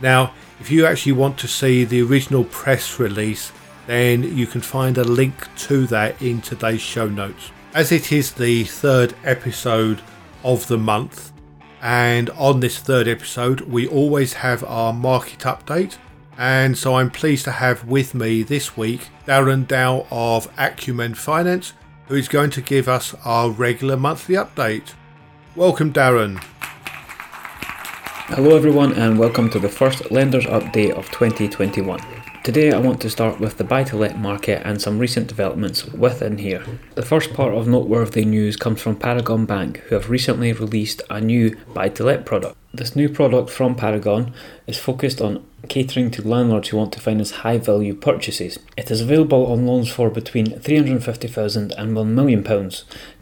Now, 0.00 0.34
if 0.60 0.70
you 0.70 0.84
actually 0.84 1.12
want 1.12 1.38
to 1.38 1.48
see 1.48 1.84
the 1.84 2.02
original 2.02 2.44
press 2.44 2.98
release, 2.98 3.50
then 3.86 4.36
you 4.36 4.46
can 4.46 4.60
find 4.60 4.98
a 4.98 5.04
link 5.04 5.34
to 5.58 5.86
that 5.86 6.20
in 6.20 6.42
today's 6.42 6.82
show 6.82 7.08
notes. 7.08 7.50
As 7.74 7.92
it 7.92 8.12
is 8.12 8.32
the 8.32 8.64
third 8.64 9.14
episode 9.24 10.02
of 10.44 10.66
the 10.66 10.78
month, 10.78 11.32
and 11.82 12.28
on 12.30 12.60
this 12.60 12.78
third 12.78 13.08
episode, 13.08 13.62
we 13.62 13.86
always 13.86 14.34
have 14.34 14.62
our 14.64 14.92
market 14.92 15.40
update 15.40 15.96
and 16.40 16.78
so 16.78 16.94
I'm 16.94 17.10
pleased 17.10 17.44
to 17.44 17.50
have 17.50 17.84
with 17.84 18.14
me 18.14 18.42
this 18.42 18.74
week 18.74 19.08
Darren 19.26 19.68
Dow 19.68 20.06
of 20.10 20.50
Acumen 20.56 21.12
Finance, 21.12 21.74
who 22.08 22.14
is 22.14 22.28
going 22.28 22.48
to 22.52 22.62
give 22.62 22.88
us 22.88 23.14
our 23.26 23.50
regular 23.50 23.98
monthly 23.98 24.36
update. 24.36 24.94
Welcome, 25.54 25.92
Darren. 25.92 26.42
Hello, 28.32 28.56
everyone, 28.56 28.94
and 28.94 29.18
welcome 29.18 29.50
to 29.50 29.58
the 29.58 29.68
first 29.68 30.10
Lenders 30.10 30.46
Update 30.46 30.92
of 30.92 31.10
2021. 31.10 32.00
Today 32.42 32.72
I 32.72 32.78
want 32.78 33.02
to 33.02 33.10
start 33.10 33.38
with 33.38 33.58
the 33.58 33.64
buy 33.64 33.84
to 33.84 33.98
let 33.98 34.18
market 34.18 34.62
and 34.64 34.80
some 34.80 34.98
recent 34.98 35.26
developments 35.26 35.84
within 35.84 36.38
here. 36.38 36.64
The 36.94 37.02
first 37.02 37.34
part 37.34 37.52
of 37.52 37.68
noteworthy 37.68 38.24
news 38.24 38.56
comes 38.56 38.80
from 38.80 38.96
Paragon 38.96 39.44
Bank, 39.44 39.80
who 39.80 39.94
have 39.94 40.08
recently 40.08 40.54
released 40.54 41.02
a 41.10 41.20
new 41.20 41.54
buy 41.74 41.90
to 41.90 42.04
let 42.04 42.24
product. 42.24 42.56
This 42.72 42.96
new 42.96 43.10
product 43.10 43.50
from 43.50 43.74
Paragon 43.74 44.32
is 44.66 44.78
focused 44.78 45.20
on 45.20 45.44
catering 45.68 46.10
to 46.10 46.26
landlords 46.26 46.68
who 46.68 46.76
want 46.76 46.92
to 46.92 47.00
finance 47.00 47.30
high 47.30 47.58
value 47.58 47.94
purchases. 47.94 48.58
It 48.76 48.90
is 48.90 49.00
available 49.00 49.46
on 49.46 49.66
loans 49.66 49.88
for 49.88 50.10
between 50.10 50.46
£350,000 50.46 51.72
and 51.76 51.96
£1 51.96 52.06
million, 52.06 52.70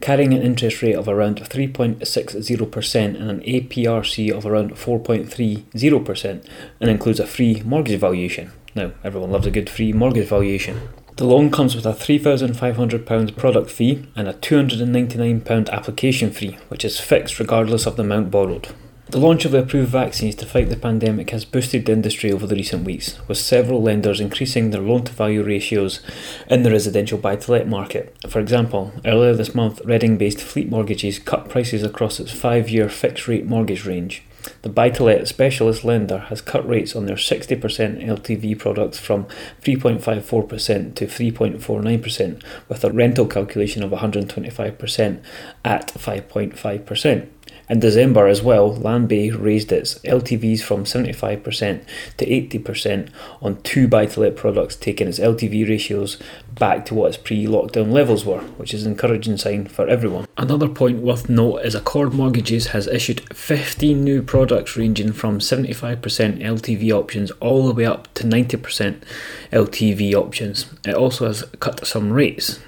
carrying 0.01 0.33
an 0.33 0.41
interest 0.41 0.81
rate 0.81 0.95
of 0.95 1.07
around 1.07 1.37
3.60% 1.41 3.05
and 3.19 3.29
an 3.29 3.41
APRC 3.41 4.31
of 4.31 4.45
around 4.45 4.71
4.30%, 4.71 6.45
and 6.79 6.89
includes 6.89 7.19
a 7.19 7.27
free 7.27 7.61
mortgage 7.65 7.99
valuation. 7.99 8.51
Now, 8.75 8.91
everyone 9.03 9.31
loves 9.31 9.47
a 9.47 9.51
good 9.51 9.69
free 9.69 9.93
mortgage 9.93 10.27
valuation. 10.29 10.81
The 11.17 11.25
loan 11.25 11.51
comes 11.51 11.75
with 11.75 11.85
a 11.85 11.91
£3,500 11.91 13.35
product 13.35 13.69
fee 13.69 14.07
and 14.15 14.29
a 14.29 14.33
£299 14.33 15.69
application 15.69 16.31
fee, 16.31 16.57
which 16.69 16.85
is 16.85 16.97
fixed 16.97 17.39
regardless 17.39 17.85
of 17.85 17.97
the 17.97 18.03
amount 18.03 18.31
borrowed. 18.31 18.69
The 19.11 19.17
launch 19.17 19.43
of 19.43 19.55
approved 19.55 19.89
vaccines 19.89 20.35
to 20.35 20.45
fight 20.45 20.69
the 20.69 20.75
pandemic 20.75 21.31
has 21.31 21.43
boosted 21.43 21.87
the 21.87 21.93
industry 21.93 22.31
over 22.31 22.45
the 22.45 22.53
recent 22.53 22.85
weeks, 22.85 23.17
with 23.27 23.39
several 23.39 23.81
lenders 23.81 24.19
increasing 24.19 24.69
their 24.69 24.81
loan 24.81 25.03
to 25.05 25.11
value 25.11 25.41
ratios 25.41 26.01
in 26.47 26.61
the 26.61 26.69
residential 26.69 27.17
buy 27.17 27.35
to 27.37 27.51
let 27.51 27.67
market. 27.67 28.15
For 28.29 28.39
example, 28.39 28.91
earlier 29.03 29.33
this 29.33 29.55
month, 29.55 29.81
Reading 29.83 30.19
based 30.19 30.39
Fleet 30.39 30.69
Mortgages 30.69 31.17
cut 31.17 31.49
prices 31.49 31.81
across 31.81 32.19
its 32.19 32.31
five 32.31 32.69
year 32.69 32.87
fixed 32.87 33.27
rate 33.27 33.47
mortgage 33.47 33.83
range. 33.83 34.21
The 34.61 34.69
buy 34.69 34.89
to 34.91 35.03
let 35.03 35.27
specialist 35.27 35.83
lender 35.83 36.19
has 36.29 36.41
cut 36.41 36.67
rates 36.67 36.95
on 36.95 37.07
their 37.07 37.15
60% 37.15 37.59
LTV 37.59 38.59
products 38.59 38.99
from 38.99 39.25
3.54% 39.63 40.95
to 40.95 41.07
3.49%, 41.07 42.43
with 42.67 42.83
a 42.83 42.91
rental 42.91 43.25
calculation 43.25 43.81
of 43.81 43.91
125% 43.91 45.21
at 45.65 45.87
5.5%. 45.87 47.27
In 47.69 47.79
December 47.79 48.27
as 48.27 48.41
well, 48.41 48.75
Landbay 48.75 49.39
raised 49.39 49.71
its 49.71 49.99
LTVs 49.99 50.63
from 50.63 50.85
75% 50.85 51.83
to 52.17 52.25
80% 52.25 53.09
on 53.43 53.61
two 53.61 53.87
buy 53.87 54.07
to 54.07 54.21
let 54.21 54.35
products, 54.35 54.75
taking 54.75 55.07
its 55.07 55.19
LTV 55.19 55.69
ratios 55.69 56.17
back 56.55 56.83
to 56.87 56.95
what 56.95 57.09
its 57.09 57.17
pre 57.17 57.45
lockdown 57.45 57.91
levels 57.91 58.25
were, 58.25 58.39
which 58.57 58.73
is 58.73 58.87
an 58.87 58.93
encouraging 58.93 59.37
sign 59.37 59.67
for 59.67 59.87
everyone. 59.87 60.25
Another 60.35 60.67
point 60.67 61.03
worth 61.03 61.29
note 61.29 61.59
is 61.59 61.75
Accord 61.75 62.11
Mortgages 62.11 62.67
has 62.67 62.87
issued 62.87 63.21
15 63.35 64.03
new 64.03 64.23
products 64.23 64.75
ranging 64.75 65.13
from 65.13 65.37
75% 65.37 65.99
LTV 66.41 66.91
options 66.91 67.29
all 67.39 67.67
the 67.67 67.73
way 67.75 67.85
up 67.85 68.11
to 68.15 68.23
90% 68.23 69.03
LTV 69.51 70.15
options. 70.15 70.65
It 70.85 70.95
also 70.95 71.27
has 71.27 71.43
cut 71.59 71.85
some 71.85 72.11
rates. 72.11 72.59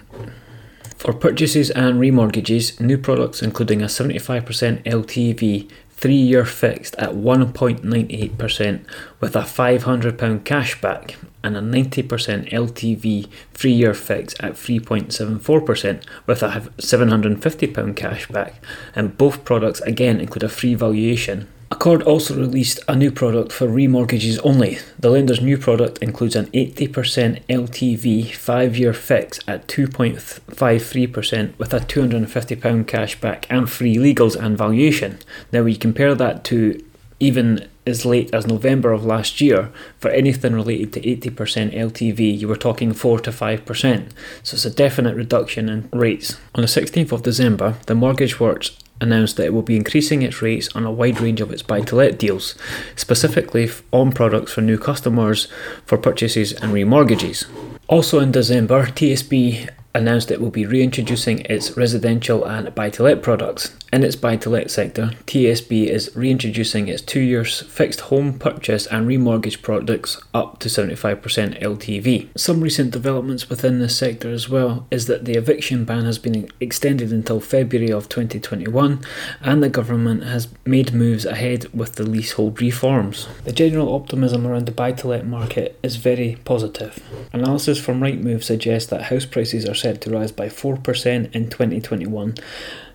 For 1.02 1.14
purchases 1.14 1.72
and 1.72 2.00
remortgages, 2.00 2.80
new 2.80 2.96
products 2.96 3.42
including 3.42 3.82
a 3.82 3.86
75% 3.86 4.84
LTV 4.84 5.68
three 5.90 6.14
year 6.14 6.46
fixed 6.46 6.96
at 6.98 7.14
1.98% 7.14 8.86
with 9.20 9.36
a 9.36 9.40
£500 9.40 10.44
cashback 10.44 11.16
and 11.44 11.58
a 11.58 11.60
90% 11.60 12.52
LTV 12.52 13.28
three 13.52 13.72
year 13.72 13.96
fix 13.96 14.36
at 14.42 14.54
3.74% 14.54 16.04
with 16.28 16.44
a 16.44 16.72
£750 16.78 17.96
cashback. 17.96 18.54
And 18.94 19.18
both 19.18 19.44
products 19.44 19.82
again 19.82 20.20
include 20.20 20.44
a 20.44 20.50
free 20.50 20.76
valuation 20.76 21.48
Accord 21.72 22.04
also 22.04 22.36
released 22.36 22.82
a 22.90 22.98
new 22.98 23.10
product 23.10 23.54
for 23.54 23.66
remortgages 23.66 24.42
only. 24.44 24.80
The 25.00 25.10
lender's 25.10 25.40
new 25.40 25.58
product 25.58 26.00
includes 26.00 26.36
an 26.36 26.48
80% 26.48 27.42
LTV 27.48 28.36
5 28.36 28.78
year 28.78 28.94
fix 28.94 29.40
at 29.48 29.68
2.53% 29.68 31.58
with 31.58 31.74
a 31.74 31.80
£250 31.80 32.86
cashback 32.86 33.46
and 33.50 33.70
free 33.70 33.96
legals 33.96 34.36
and 34.36 34.58
valuation. 34.58 35.20
Now, 35.54 35.64
we 35.64 35.78
compare 35.78 36.14
that 36.14 36.44
to 36.46 36.84
even 37.22 37.70
as 37.88 38.06
late 38.06 38.34
as 38.34 38.46
November 38.46 38.92
of 38.92 39.06
last 39.06 39.40
year, 39.42 39.72
for 39.98 40.12
anything 40.12 40.54
related 40.54 40.94
to 40.94 41.02
80% 41.02 41.74
LTV, 41.74 42.38
you 42.38 42.48
were 42.48 42.56
talking 42.56 42.94
4 42.94 43.20
to 43.22 43.32
5%. 43.32 44.12
So 44.44 44.56
it's 44.56 44.66
a 44.66 44.70
definite 44.70 45.16
reduction 45.16 45.70
in 45.70 45.90
rates. 45.92 46.38
On 46.54 46.62
the 46.62 46.68
16th 46.68 47.12
of 47.12 47.24
December, 47.24 47.78
the 47.88 47.96
Mortgage 47.96 48.40
Works 48.40 48.72
announced 49.02 49.36
that 49.36 49.48
it 49.48 49.54
will 49.54 49.62
be 49.62 49.76
increasing 49.76 50.22
its 50.22 50.42
rates 50.42 50.70
on 50.76 50.86
a 50.86 50.92
wide 50.92 51.20
range 51.20 51.42
of 51.42 51.52
its 51.52 51.64
buy 51.64 51.82
to 51.82 51.96
let 51.96 52.18
deals, 52.18 52.56
specifically 52.96 53.70
on 53.92 54.12
products 54.12 54.54
for 54.54 54.62
new 54.62 54.78
customers, 54.78 55.48
for 55.86 55.98
purchases 55.98 56.54
and 56.54 56.72
remortgages. 56.72 57.46
Also 57.88 58.20
in 58.20 58.32
December, 58.32 58.86
TSB 58.86 59.68
announced 59.94 60.32
it 60.32 60.42
will 60.42 60.50
be 60.50 60.66
reintroducing 60.66 61.40
its 61.42 61.76
residential 61.78 62.46
and 62.46 62.74
buy 62.74 62.90
to 62.90 63.04
let 63.04 63.22
products. 63.22 63.76
In 63.94 64.06
its 64.06 64.16
buy 64.16 64.38
to 64.38 64.50
let 64.50 64.72
sector, 64.72 65.12
TSB 65.26 65.88
is 65.88 66.16
reintroducing 66.16 66.88
its 66.88 67.02
two 67.02 67.20
years 67.20 67.62
fixed 67.64 68.02
home 68.02 68.40
purchase 68.40 68.88
and 68.88 69.06
remortgage 69.06 69.62
products 69.62 70.22
up 70.34 70.60
to 70.60 70.70
75% 70.70 71.62
LTV. 71.62 72.30
Some 72.38 72.62
recent 72.62 72.92
developments 72.92 73.50
within 73.50 73.80
this 73.80 73.98
sector 73.98 74.32
as 74.32 74.48
well 74.48 74.88
is 74.92 75.08
that 75.08 75.26
the 75.26 75.34
eviction 75.34 75.84
ban 75.84 76.06
has 76.06 76.18
been 76.20 76.50
extended 76.62 77.12
until 77.12 77.42
February 77.42 77.92
of 77.92 78.08
2021 78.08 79.04
and 79.42 79.62
the 79.62 79.70
government 79.70 80.24
has 80.24 80.48
made 80.66 80.94
moves 80.94 81.26
ahead 81.26 81.66
with 81.74 81.96
the 81.96 82.04
leasehold 82.04 82.62
reforms. 82.62 83.28
The 83.44 83.52
general 83.52 83.94
optimism 83.94 84.48
around 84.48 84.68
the 84.68 84.72
buy 84.72 84.94
to 84.94 85.08
let 85.10 85.26
market 85.26 85.78
is 85.84 85.98
very 85.98 86.38
positive. 86.46 87.04
Analysis 87.34 87.78
from 87.78 88.00
Rightmove 88.00 88.44
suggests 88.44 88.90
that 88.90 89.04
house 89.04 89.26
prices 89.26 89.68
are 89.68 89.81
set 89.82 90.02
to 90.02 90.12
rise 90.12 90.32
by 90.32 90.48
4% 90.48 91.36
in 91.36 91.50
2021 91.50 92.36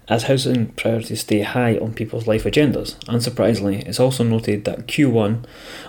as 0.08 0.24
housing 0.24 0.66
priorities 0.68 1.20
stay 1.20 1.42
high 1.42 1.76
on 1.78 1.92
people's 1.92 2.26
life 2.26 2.44
agendas. 2.44 2.94
Unsurprisingly, 3.06 3.86
it's 3.86 3.98
also 3.98 4.22
noted 4.22 4.64
that 4.64 4.86
Q1 4.86 5.44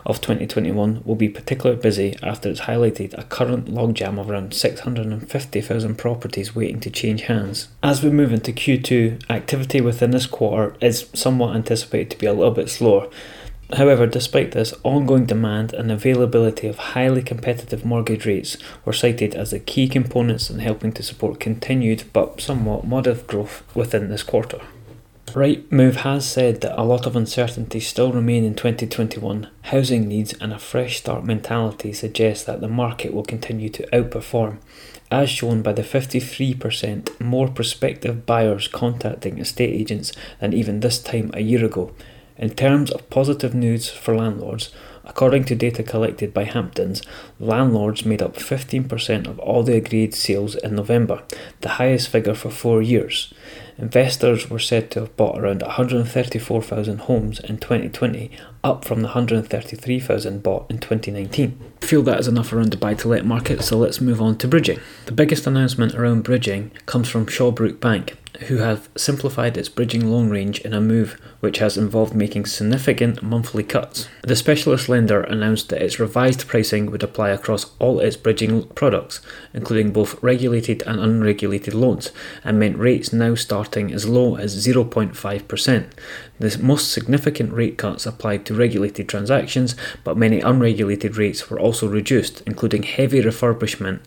of 0.06 0.22
2021 0.22 1.04
will 1.06 1.16
be 1.16 1.30
particularly 1.30 1.80
busy 1.80 2.18
after 2.24 2.50
it's 2.50 2.62
highlighted 2.62 3.18
a 3.18 3.24
current 3.24 3.68
logjam 3.68 4.20
of 4.20 4.30
around 4.30 4.54
650,000 4.54 5.96
properties 5.96 6.56
waiting 6.56 6.80
to 6.80 6.90
change 6.90 7.24
hands. 7.24 7.68
As 7.84 8.04
we 8.04 8.10
move 8.10 8.34
into 8.34 8.52
Q2, 8.52 9.30
activity 9.30 9.82
within 9.82 10.12
this 10.12 10.26
quarter 10.26 10.76
is 10.82 11.10
somewhat 11.14 11.56
anticipated 11.56 12.12
to 12.12 12.18
be 12.18 12.26
a 12.26 12.34
little 12.34 12.52
bit 12.52 12.70
slower 12.70 13.10
However, 13.74 14.08
despite 14.08 14.54
this, 14.54 14.74
ongoing 14.84 15.26
demand 15.26 15.74
and 15.74 15.92
availability 15.92 16.68
of 16.68 16.78
highly 16.78 17.22
competitive 17.22 17.84
mortgage 17.84 18.26
rates 18.26 18.58
were 18.86 18.94
cited 18.94 19.36
as 19.36 19.52
the 19.52 19.60
key 19.60 19.90
components 19.90 20.50
in 20.50 20.60
helping 20.60 20.94
to 20.94 21.04
support 21.04 21.42
continued 21.42 22.06
but 22.14 22.40
somewhat 22.40 22.88
modest 22.88 23.28
growth 23.28 23.64
within 23.76 24.08
this 24.08 24.24
quarter. 24.24 24.62
Rightmove 25.28 25.96
has 25.98 26.26
said 26.26 26.62
that 26.62 26.80
a 26.80 26.86
lot 26.86 27.06
of 27.06 27.18
uncertainty 27.18 27.82
still 27.82 28.14
remain 28.14 28.46
in 28.46 28.56
2021. 28.56 29.50
Housing 29.64 30.08
needs 30.08 30.34
and 30.40 30.54
a 30.54 30.58
fresh 30.58 31.00
start 31.00 31.26
mentality 31.26 31.92
suggest 31.92 32.46
that 32.46 32.62
the 32.62 32.70
market 32.70 33.14
will 33.14 33.26
continue 33.26 33.68
to 33.70 33.86
outperform, 33.88 34.60
as 35.12 35.30
shown 35.30 35.62
by 35.62 35.74
the 35.74 35.82
53% 35.82 37.20
more 37.20 37.50
prospective 37.50 38.26
buyers 38.26 38.70
contacting 38.70 39.38
estate 39.38 39.74
agents 39.74 40.14
than 40.40 40.54
even 40.54 40.80
this 40.80 41.00
time 41.00 41.30
a 41.34 41.42
year 41.42 41.66
ago. 41.66 41.92
In 42.38 42.52
terms 42.52 42.92
of 42.92 43.10
positive 43.10 43.56
news 43.56 43.90
for 43.90 44.16
landlords, 44.16 44.72
according 45.04 45.46
to 45.46 45.56
data 45.56 45.82
collected 45.82 46.34
by 46.34 46.44
Hamptons, 46.44 47.02
landlords 47.40 48.06
made 48.06 48.22
up 48.22 48.36
15% 48.36 49.26
of 49.28 49.40
all 49.40 49.64
the 49.64 49.76
agreed 49.76 50.14
sales 50.14 50.56
in 50.56 50.76
November, 50.76 51.24
the 51.62 51.70
highest 51.70 52.10
figure 52.10 52.36
for 52.36 52.52
four 52.52 52.82
years. 52.82 53.34
Investors 53.80 54.50
were 54.50 54.60
said 54.60 54.92
to 54.92 55.02
have 55.02 55.18
bought 55.18 55.40
around 55.40 55.62
134,000 55.62 57.00
homes 57.02 57.40
in 57.40 57.58
2020, 57.58 58.32
up 58.64 58.84
from 58.84 59.02
the 59.02 59.10
133,000 59.10 60.44
bought 60.44 60.70
in 60.70 60.78
2019. 60.78 61.60
I 61.82 61.86
feel 61.86 62.02
that 62.04 62.20
is 62.20 62.28
enough 62.28 62.52
around 62.54 62.72
the 62.72 62.78
buy 62.78 62.96
to 62.96 63.08
let 63.08 63.26
market, 63.26 63.64
so 63.64 63.78
let's 63.78 64.02
move 64.02 64.22
on 64.22 64.38
to 64.40 64.48
bridging. 64.48 64.80
The 65.06 65.12
biggest 65.12 65.48
announcement 65.48 65.96
around 65.96 66.24
bridging 66.24 66.72
comes 66.86 67.10
from 67.10 67.28
Shawbrook 67.28 67.80
Bank, 67.80 68.16
who 68.48 68.58
have 68.58 68.90
simplified 68.96 69.58
its 69.58 69.70
bridging 69.70 70.10
loan 70.10 70.30
range 70.30 70.60
in 70.62 70.74
a 70.74 70.82
move 70.82 71.20
which 71.40 71.60
has 71.60 71.78
involved 71.78 72.14
making 72.14 72.46
significant 72.46 73.22
monthly 73.22 73.64
cuts. 73.64 74.08
The 74.24 74.36
specialist 74.36 74.90
lender 74.90 75.22
announced 75.22 75.70
that 75.70 75.82
its 75.82 76.00
revised 76.00 76.48
pricing 76.48 76.92
would 76.92 77.04
apply 77.04 77.30
across 77.30 77.72
all 77.80 78.00
its 78.00 78.18
bridging 78.18 78.64
products, 78.70 79.22
including 79.54 79.92
both 79.92 80.22
regulated 80.24 80.84
and 80.88 81.00
unregulated 81.00 81.74
loans, 81.74 82.12
and 82.44 82.60
meant 82.60 82.78
rates 82.78 83.14
now 83.14 83.36
starting 83.36 83.94
as 83.94 84.08
low 84.08 84.36
as 84.38 84.66
0.5%. 84.66 85.86
The 86.40 86.58
most 86.62 86.92
significant 86.92 87.52
rate 87.52 87.78
cuts 87.78 88.06
applied 88.06 88.46
to 88.46 88.54
regulated 88.54 89.10
transactions, 89.10 89.76
but 90.04 90.18
many 90.18 90.40
unregulated 90.40 91.18
rates 91.18 91.50
were 91.50 91.60
also 91.60 91.88
reduced, 91.88 92.42
including 92.46 92.84
heavy 92.84 93.22
refurbishment 93.22 94.02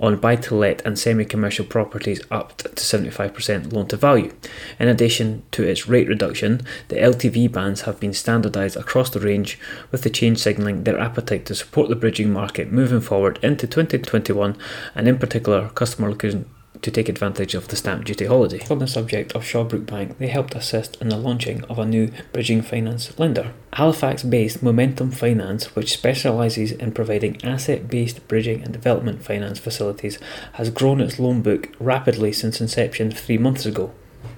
on 0.00 0.18
buy 0.18 0.36
to 0.36 0.54
let 0.54 0.84
and 0.86 0.96
semi 0.96 1.24
commercial 1.24 1.64
properties 1.64 2.20
up 2.30 2.56
to 2.58 2.68
75% 2.68 3.72
loan 3.72 3.88
to 3.88 3.96
value. 3.96 4.32
In 4.78 4.88
addition 4.88 5.42
to 5.52 5.64
its 5.64 5.88
rate 5.88 6.08
reduction, 6.08 6.60
the 6.88 6.96
LTV 6.96 7.50
bands 7.50 7.82
have 7.82 7.98
been 7.98 8.14
standardised 8.14 8.76
across 8.76 9.10
the 9.10 9.20
range, 9.20 9.58
with 9.90 10.02
the 10.02 10.10
change 10.10 10.38
signalling 10.38 10.84
their 10.84 10.98
appetite 10.98 11.46
to 11.46 11.54
support 11.54 11.88
the 11.88 11.96
bridging 11.96 12.32
market 12.32 12.70
moving 12.70 13.00
forward 13.00 13.38
into 13.42 13.66
2021, 13.66 14.56
and 14.94 15.08
in 15.08 15.18
particular, 15.18 15.68
customer 15.70 16.10
looking 16.10 16.46
to 16.82 16.90
take 16.90 17.08
advantage 17.08 17.54
of 17.54 17.68
the 17.68 17.76
stamp 17.76 18.04
duty 18.04 18.26
holiday. 18.26 18.60
On 18.68 18.78
the 18.78 18.86
subject 18.86 19.32
of 19.32 19.44
Shawbrook 19.44 19.86
Bank, 19.86 20.18
they 20.18 20.28
helped 20.28 20.54
assist 20.54 21.00
in 21.00 21.08
the 21.08 21.16
launching 21.16 21.64
of 21.64 21.78
a 21.78 21.86
new 21.86 22.10
bridging 22.32 22.60
finance 22.60 23.18
lender. 23.18 23.52
Halifax 23.74 24.22
based 24.22 24.62
Momentum 24.62 25.10
Finance, 25.12 25.74
which 25.74 25.92
specialises 25.92 26.72
in 26.72 26.92
providing 26.92 27.42
asset 27.44 27.88
based 27.88 28.26
bridging 28.28 28.62
and 28.62 28.72
development 28.72 29.24
finance 29.24 29.58
facilities, 29.58 30.18
has 30.54 30.70
grown 30.70 31.00
its 31.00 31.18
loan 31.18 31.40
book 31.40 31.70
rapidly 31.78 32.32
since 32.32 32.60
inception 32.60 33.10
three 33.10 33.38
months 33.38 33.64
ago. 33.64 33.92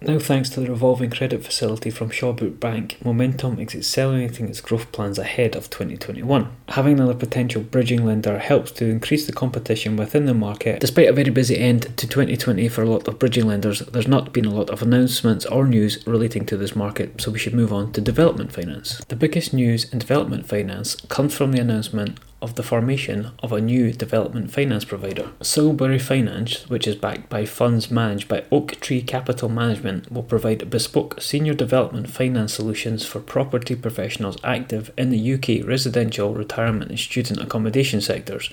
Now, 0.07 0.19
thanks 0.19 0.51
to 0.51 0.61
the 0.61 0.69
revolving 0.69 1.09
credit 1.09 1.43
facility 1.43 1.89
from 1.89 2.11
Shawbrook 2.11 2.61
Bank, 2.61 2.99
Momentum 3.03 3.59
is 3.59 3.75
accelerating 3.75 4.51
its 4.51 4.61
growth 4.61 4.93
plans 4.93 5.19
ahead 5.19 5.57
of 5.57 5.71
2021. 5.71 6.55
Having 6.69 7.01
another 7.01 7.15
potential 7.15 7.63
bridging 7.63 8.05
lender 8.05 8.39
helps 8.39 8.71
to 8.73 8.85
increase 8.85 9.25
the 9.25 9.33
competition 9.33 9.97
within 9.97 10.27
the 10.27 10.35
market. 10.35 10.81
Despite 10.81 11.09
a 11.09 11.15
very 11.15 11.31
busy 11.31 11.57
end 11.57 11.97
to 11.97 12.07
2020 12.07 12.69
for 12.69 12.83
a 12.83 12.89
lot 12.91 13.09
of 13.09 13.19
bridging 13.19 13.47
lenders, 13.47 13.81
there's 13.81 14.07
not 14.07 14.35
been 14.35 14.45
a 14.45 14.55
lot 14.55 14.69
of 14.69 14.83
announcements 14.83 15.47
or 15.47 15.67
news 15.67 16.07
relating 16.07 16.45
to 16.47 16.59
this 16.59 16.77
market, 16.77 17.19
so 17.23 17.31
we 17.31 17.39
should 17.39 17.55
move 17.55 17.73
on 17.73 17.91
to 17.93 18.03
development 18.03 18.53
finance. 18.53 19.03
The 19.09 19.17
biggest 19.17 19.55
news 19.55 19.91
in 19.91 20.01
development 20.01 20.47
finance 20.47 20.97
comes 21.09 21.35
from 21.35 21.53
the 21.53 21.63
announcement 21.63 22.21
of 22.45 22.57
the 22.57 22.63
formation 22.63 23.31
of 23.43 23.53
a 23.53 23.61
new 23.61 23.91
development 23.91 24.51
finance 24.51 24.85
provider. 24.85 25.31
Soulbury 25.41 25.99
Finance, 25.99 26.69
which 26.69 26.87
is 26.87 26.95
backed 26.95 27.31
by 27.31 27.47
funds 27.47 27.91
managed 27.91 28.29
by 28.29 28.45
Oaktree 28.53 29.01
Capital 29.01 29.49
Management, 29.49 30.13
will 30.13 30.23
provide 30.23 30.69
bespoke 30.69 31.23
senior 31.23 31.55
development 31.55 32.11
finance 32.11 32.53
solutions 32.53 33.07
for 33.07 33.21
property 33.21 33.75
professionals 33.75 34.37
active 34.45 34.93
in 34.99 35.09
the 35.09 35.33
UK 35.35 35.67
residential, 35.67 36.35
retirement, 36.35 36.91
and 36.91 37.01
student 37.01 37.41
accommodation 37.41 38.03
sectors. 38.03 38.51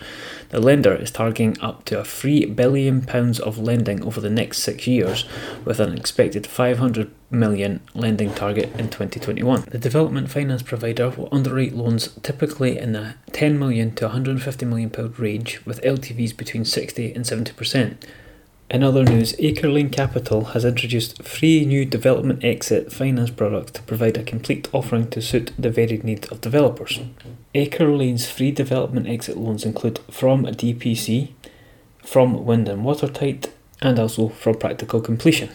The 0.52 0.60
lender 0.60 0.94
is 0.94 1.12
targeting 1.12 1.58
up 1.62 1.86
to 1.86 2.00
a 2.00 2.04
£3 2.04 2.56
billion 2.56 3.08
of 3.10 3.58
lending 3.58 4.04
over 4.04 4.20
the 4.20 4.30
next 4.30 4.60
six 4.60 4.86
years, 4.86 5.24
with 5.64 5.80
an 5.80 5.98
expected 5.98 6.44
£500 6.44 7.10
million 7.30 7.80
lending 7.94 8.34
target 8.34 8.70
in 8.74 8.90
2021. 8.90 9.62
The 9.70 9.78
development 9.78 10.30
finance 10.30 10.62
provider 10.62 11.10
will 11.10 11.30
underwrite 11.32 11.74
loans 11.74 12.10
typically 12.22 12.78
in 12.78 12.92
the 12.92 13.16
10 13.32 13.58
million 13.58 13.96
to 13.96 14.06
150 14.06 14.66
million 14.66 14.90
pound 14.90 15.18
range 15.18 15.66
with 15.66 15.82
LTVs 15.84 16.36
between 16.36 16.66
60 16.66 17.14
and 17.14 17.24
70%. 17.24 17.96
In 18.72 18.84
other 18.84 19.04
news, 19.04 19.36
Acre 19.38 19.84
Capital 19.90 20.46
has 20.54 20.64
introduced 20.64 21.22
three 21.24 21.66
new 21.66 21.84
development 21.84 22.42
exit 22.42 22.90
finance 22.90 23.30
products 23.30 23.74
to 23.74 23.82
provide 23.82 24.16
a 24.16 24.24
complete 24.24 24.70
offering 24.72 25.10
to 25.10 25.22
suit 25.22 25.52
the 25.60 25.70
varied 25.70 26.06
needs 26.06 26.30
of 26.30 26.40
developers. 26.40 27.02
Acre 27.54 27.90
Lane's 27.90 28.32
three 28.32 28.50
development 28.50 29.10
exit 29.10 29.36
loans 29.36 29.66
include 29.66 30.00
from 30.10 30.46
DPC, 30.46 31.32
from 32.02 32.46
Wind 32.46 32.70
and 32.70 32.86
Watertight, 32.86 33.52
and 33.82 34.00
also 34.00 34.30
from 34.30 34.56
Practical 34.56 35.02
Completion. 35.02 35.50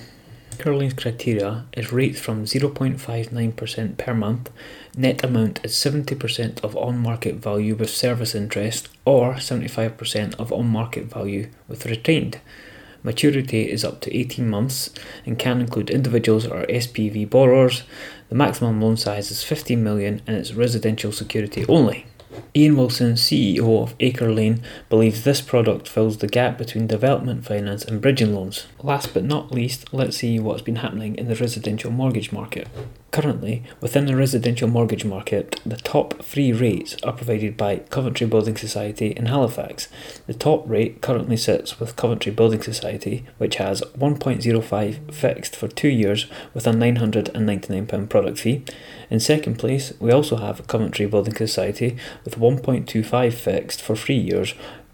Acre 0.52 0.64
Curling's 0.64 0.92
criteria 0.92 1.64
is 1.72 1.92
rates 1.92 2.20
from 2.20 2.44
0.59% 2.44 3.96
per 3.96 4.12
month, 4.12 4.50
net 4.94 5.24
amount 5.24 5.64
is 5.64 5.72
70% 5.72 6.62
of 6.62 6.76
on 6.76 6.98
market 6.98 7.36
value 7.36 7.76
with 7.76 7.88
service 7.88 8.34
interest, 8.34 8.90
or 9.06 9.36
75% 9.36 10.34
of 10.34 10.52
on 10.52 10.68
market 10.68 11.04
value 11.04 11.48
with 11.66 11.86
retained. 11.86 12.40
Maturity 13.06 13.70
is 13.70 13.84
up 13.84 14.00
to 14.00 14.12
18 14.12 14.50
months 14.50 14.90
and 15.24 15.38
can 15.38 15.60
include 15.60 15.90
individuals 15.90 16.44
or 16.44 16.66
SPV 16.66 17.30
borrowers. 17.30 17.84
The 18.30 18.34
maximum 18.34 18.80
loan 18.80 18.96
size 18.96 19.30
is 19.30 19.44
15 19.44 19.80
million 19.80 20.22
and 20.26 20.36
it's 20.36 20.54
residential 20.54 21.12
security 21.12 21.64
only. 21.68 22.06
Ian 22.56 22.76
Wilson, 22.76 23.12
CEO 23.12 23.80
of 23.80 23.94
Acre 24.00 24.32
Lane, 24.32 24.60
believes 24.88 25.22
this 25.22 25.40
product 25.40 25.88
fills 25.88 26.16
the 26.16 26.26
gap 26.26 26.58
between 26.58 26.88
development 26.88 27.46
finance 27.46 27.84
and 27.84 28.00
bridging 28.00 28.34
loans. 28.34 28.66
Last 28.82 29.14
but 29.14 29.22
not 29.22 29.52
least, 29.52 29.94
let's 29.94 30.16
see 30.16 30.40
what's 30.40 30.62
been 30.62 30.76
happening 30.76 31.14
in 31.14 31.28
the 31.28 31.36
residential 31.36 31.92
mortgage 31.92 32.32
market. 32.32 32.66
Currently, 33.16 33.62
within 33.80 34.04
the 34.04 34.14
residential 34.14 34.68
mortgage 34.68 35.06
market, 35.06 35.58
the 35.64 35.78
top 35.78 36.22
three 36.22 36.52
rates 36.52 36.98
are 37.02 37.14
provided 37.14 37.56
by 37.56 37.78
Coventry 37.78 38.26
Building 38.26 38.58
Society 38.58 39.12
in 39.12 39.24
Halifax. 39.24 39.88
The 40.26 40.34
top 40.34 40.68
rate 40.68 41.00
currently 41.00 41.38
sits 41.38 41.80
with 41.80 41.96
Coventry 41.96 42.30
Building 42.30 42.60
Society, 42.60 43.24
which 43.38 43.54
has 43.56 43.80
1.05 43.98 45.14
fixed 45.14 45.56
for 45.56 45.66
two 45.66 45.88
years 45.88 46.26
with 46.52 46.66
a 46.66 46.72
£999 46.72 48.10
product 48.10 48.38
fee. 48.38 48.62
In 49.08 49.18
second 49.18 49.58
place, 49.58 49.94
we 49.98 50.12
also 50.12 50.36
have 50.36 50.66
Coventry 50.66 51.06
Building 51.06 51.36
Society 51.36 51.96
with 52.22 52.38
1.25 52.38 53.32
fixed 53.32 53.80
for 53.80 53.96
three 53.96 54.18
years 54.18 54.52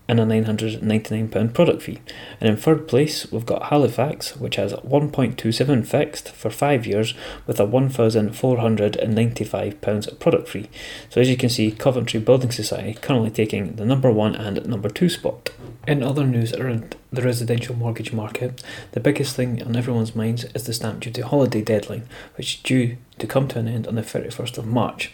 and 0.09 0.19
a 0.19 0.25
£999 0.25 1.55
product 1.55 1.83
fee. 1.83 2.01
And 2.41 2.51
in 2.51 2.57
third 2.57 2.89
place, 2.89 3.31
we've 3.31 3.47
got 3.47 3.71
Halifax, 3.71 4.37
which 4.37 4.57
has 4.57 4.73
1.27 4.73 5.87
fixed 5.87 6.31
for 6.31 6.51
five 6.51 6.85
years 6.87 7.15
with 7.47 7.61
a 7.61 7.67
£1,495 7.67 10.19
product 10.19 10.49
fee. 10.49 10.69
So, 11.09 11.21
as 11.21 11.31
you 11.31 11.37
can 11.37 11.49
see, 11.49 11.71
Coventry 11.71 12.19
Building 12.21 12.51
Society 12.51 12.95
currently 12.95 13.31
taking 13.31 13.77
the 13.77 13.87
number 13.87 14.11
one 14.11 14.35
and 14.35 14.67
number 14.67 14.89
two 14.89 15.09
spot. 15.09 15.51
In 15.87 16.03
other 16.03 16.27
news 16.27 16.53
around 16.53 16.97
the 17.13 17.23
residential 17.23 17.75
mortgage 17.75 18.13
market, 18.13 18.63
the 18.93 19.01
biggest 19.01 19.35
thing 19.35 19.63
on 19.63 19.77
everyone's 19.77 20.15
minds 20.15 20.45
is 20.55 20.65
the 20.65 20.73
stamp 20.73 21.01
duty 21.01 21.23
holiday 21.23 21.61
deadline, 21.61 22.09
which 22.37 22.55
is 22.55 22.63
due 22.63 22.97
to 23.19 23.27
come 23.27 23.49
to 23.49 23.59
an 23.59 23.69
end 23.69 23.87
on 23.87 23.97
the 23.97 24.03
31st 24.03 24.59
of 24.59 24.67
March. 24.67 25.13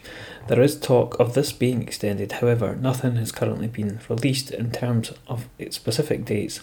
There 0.49 0.63
is 0.63 0.81
talk 0.81 1.21
of 1.21 1.35
this 1.35 1.53
being 1.53 1.83
extended, 1.83 2.33
however, 2.33 2.75
nothing 2.75 3.17
has 3.17 3.33
currently 3.33 3.67
been 3.67 4.01
released 4.09 4.51
in 4.51 4.71
terms 4.71 5.13
of 5.27 5.47
its 5.59 5.77
specific 5.77 6.25
dates 6.25 6.61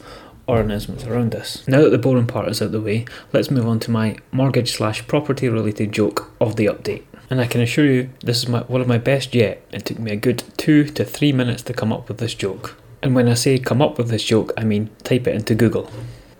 or 0.47 0.59
announcements 0.59 1.03
around 1.03 1.31
this. 1.31 1.63
Now 1.67 1.81
that 1.81 1.91
the 1.91 1.99
boring 1.99 2.25
part 2.25 2.49
is 2.49 2.63
out 2.63 2.67
of 2.67 2.71
the 2.71 2.81
way, 2.81 3.05
let's 3.31 3.51
move 3.51 3.67
on 3.67 3.79
to 3.81 3.91
my 3.91 4.17
mortgage 4.31 4.71
slash 4.71 5.05
property 5.05 5.49
related 5.49 5.91
joke 5.91 6.31
of 6.41 6.55
the 6.55 6.65
update. 6.65 7.03
And 7.29 7.39
I 7.39 7.45
can 7.45 7.61
assure 7.61 7.85
you, 7.85 8.09
this 8.21 8.39
is 8.39 8.47
my, 8.47 8.61
one 8.61 8.81
of 8.81 8.87
my 8.87 8.97
best 8.97 9.35
yet. 9.35 9.63
It 9.71 9.85
took 9.85 9.99
me 9.99 10.11
a 10.11 10.15
good 10.15 10.43
two 10.57 10.85
to 10.85 11.05
three 11.05 11.31
minutes 11.31 11.61
to 11.63 11.73
come 11.73 11.93
up 11.93 12.07
with 12.07 12.17
this 12.17 12.33
joke. 12.33 12.75
And 13.03 13.13
when 13.13 13.27
I 13.27 13.35
say 13.35 13.59
come 13.59 13.83
up 13.83 13.99
with 13.99 14.09
this 14.09 14.23
joke, 14.23 14.51
I 14.57 14.63
mean 14.63 14.89
type 15.03 15.27
it 15.27 15.35
into 15.35 15.53
Google. 15.53 15.91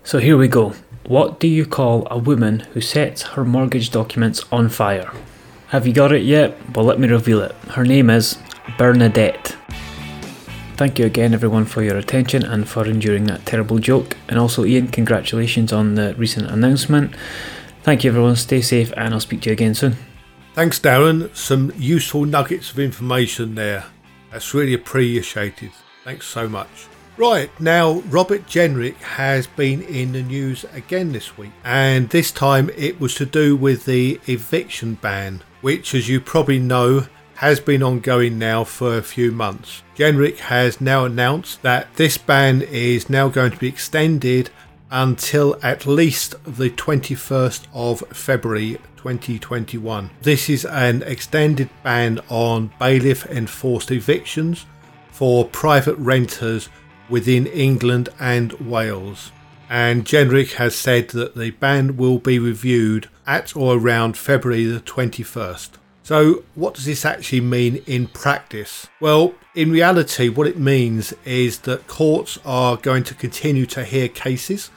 So 0.02 0.18
here 0.18 0.36
we 0.36 0.48
go. 0.48 0.74
What 1.06 1.38
do 1.38 1.46
you 1.46 1.64
call 1.64 2.08
a 2.10 2.18
woman 2.18 2.60
who 2.72 2.80
sets 2.80 3.22
her 3.22 3.44
mortgage 3.44 3.90
documents 3.92 4.44
on 4.50 4.68
fire? 4.68 5.12
Have 5.68 5.84
you 5.84 5.92
got 5.92 6.12
it 6.12 6.22
yet? 6.22 6.56
Well, 6.74 6.84
let 6.84 7.00
me 7.00 7.08
reveal 7.08 7.40
it. 7.42 7.52
Her 7.70 7.84
name 7.84 8.08
is 8.08 8.38
Bernadette. 8.78 9.56
Thank 10.76 10.98
you 10.98 11.06
again, 11.06 11.34
everyone, 11.34 11.64
for 11.64 11.82
your 11.82 11.96
attention 11.96 12.44
and 12.44 12.68
for 12.68 12.86
enduring 12.86 13.24
that 13.24 13.44
terrible 13.46 13.80
joke. 13.80 14.16
And 14.28 14.38
also, 14.38 14.64
Ian, 14.64 14.86
congratulations 14.88 15.72
on 15.72 15.96
the 15.96 16.14
recent 16.14 16.48
announcement. 16.50 17.16
Thank 17.82 18.04
you, 18.04 18.10
everyone. 18.10 18.36
Stay 18.36 18.60
safe, 18.60 18.92
and 18.96 19.12
I'll 19.12 19.18
speak 19.18 19.40
to 19.42 19.48
you 19.48 19.54
again 19.54 19.74
soon. 19.74 19.96
Thanks, 20.54 20.78
Darren. 20.78 21.34
Some 21.34 21.72
useful 21.76 22.26
nuggets 22.26 22.70
of 22.70 22.78
information 22.78 23.56
there. 23.56 23.86
That's 24.30 24.54
really 24.54 24.74
appreciated. 24.74 25.72
Thanks 26.04 26.26
so 26.26 26.48
much. 26.48 26.86
Right, 27.16 27.50
now 27.58 28.00
Robert 28.10 28.46
Jenrick 28.46 28.96
has 28.96 29.46
been 29.46 29.80
in 29.82 30.12
the 30.12 30.22
news 30.22 30.66
again 30.74 31.12
this 31.12 31.38
week, 31.38 31.52
and 31.64 32.10
this 32.10 32.30
time 32.30 32.70
it 32.76 33.00
was 33.00 33.14
to 33.14 33.24
do 33.24 33.56
with 33.56 33.86
the 33.86 34.20
eviction 34.26 34.94
ban, 35.00 35.42
which, 35.66 35.96
as 35.96 36.08
you 36.08 36.20
probably 36.20 36.60
know, 36.60 37.04
has 37.34 37.58
been 37.58 37.82
ongoing 37.82 38.38
now 38.38 38.62
for 38.62 38.96
a 38.96 39.02
few 39.02 39.32
months. 39.32 39.82
Jenrick 39.96 40.38
has 40.38 40.80
now 40.80 41.04
announced 41.04 41.60
that 41.62 41.92
this 41.96 42.16
ban 42.16 42.62
is 42.62 43.10
now 43.10 43.26
going 43.26 43.50
to 43.50 43.56
be 43.56 43.66
extended 43.66 44.48
until 44.92 45.58
at 45.64 45.84
least 45.84 46.36
the 46.44 46.70
21st 46.70 47.66
of 47.74 47.98
February 48.12 48.78
2021. 48.96 50.08
This 50.22 50.48
is 50.48 50.64
an 50.66 51.02
extended 51.02 51.68
ban 51.82 52.20
on 52.28 52.70
bailiff 52.78 53.26
enforced 53.26 53.90
evictions 53.90 54.66
for 55.10 55.46
private 55.46 55.96
renters 55.96 56.68
within 57.08 57.48
England 57.48 58.08
and 58.20 58.52
Wales. 58.52 59.32
And 59.68 60.04
Jenrick 60.04 60.52
has 60.52 60.76
said 60.76 61.08
that 61.08 61.34
the 61.34 61.50
ban 61.50 61.96
will 61.96 62.20
be 62.20 62.38
reviewed 62.38 63.08
at 63.26 63.56
or 63.56 63.76
around 63.76 64.16
February 64.16 64.64
the 64.64 64.80
21st. 64.80 65.70
So, 66.02 66.44
what 66.54 66.74
does 66.74 66.84
this 66.84 67.04
actually 67.04 67.40
mean 67.40 67.82
in 67.86 68.06
practice? 68.06 68.86
Well, 69.00 69.34
in 69.56 69.72
reality, 69.72 70.28
what 70.28 70.46
it 70.46 70.58
means 70.58 71.12
is 71.24 71.60
that 71.60 71.88
courts 71.88 72.38
are 72.44 72.76
going 72.76 73.02
to 73.04 73.14
continue 73.14 73.66
to 73.66 73.84
hear 73.84 74.08
cases 74.08 74.70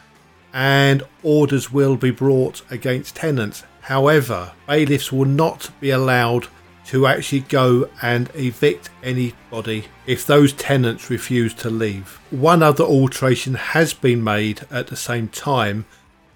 and 0.54 1.04
orders 1.22 1.72
will 1.72 1.96
be 1.96 2.12
brought 2.12 2.64
against 2.72 3.16
tenants. 3.16 3.64
However, 3.82 4.54
bailiffs 4.68 5.12
will 5.12 5.26
not 5.26 5.70
be 5.80 5.92
allowed 5.92 6.48
to 6.86 7.06
actually 7.06 7.42
go 7.42 7.88
and 8.02 8.32
evict 8.34 8.90
anybody 9.04 9.86
if 10.08 10.26
those 10.26 10.54
tenants 10.54 11.12
refuse 11.12 11.54
to 11.54 11.70
leave. 11.70 12.20
One 12.32 12.64
other 12.64 12.84
alteration 12.84 13.54
has 13.54 13.94
been 13.94 14.24
made 14.24 14.62
at 14.72 14.88
the 14.88 14.96
same 14.96 15.28
time, 15.28 15.86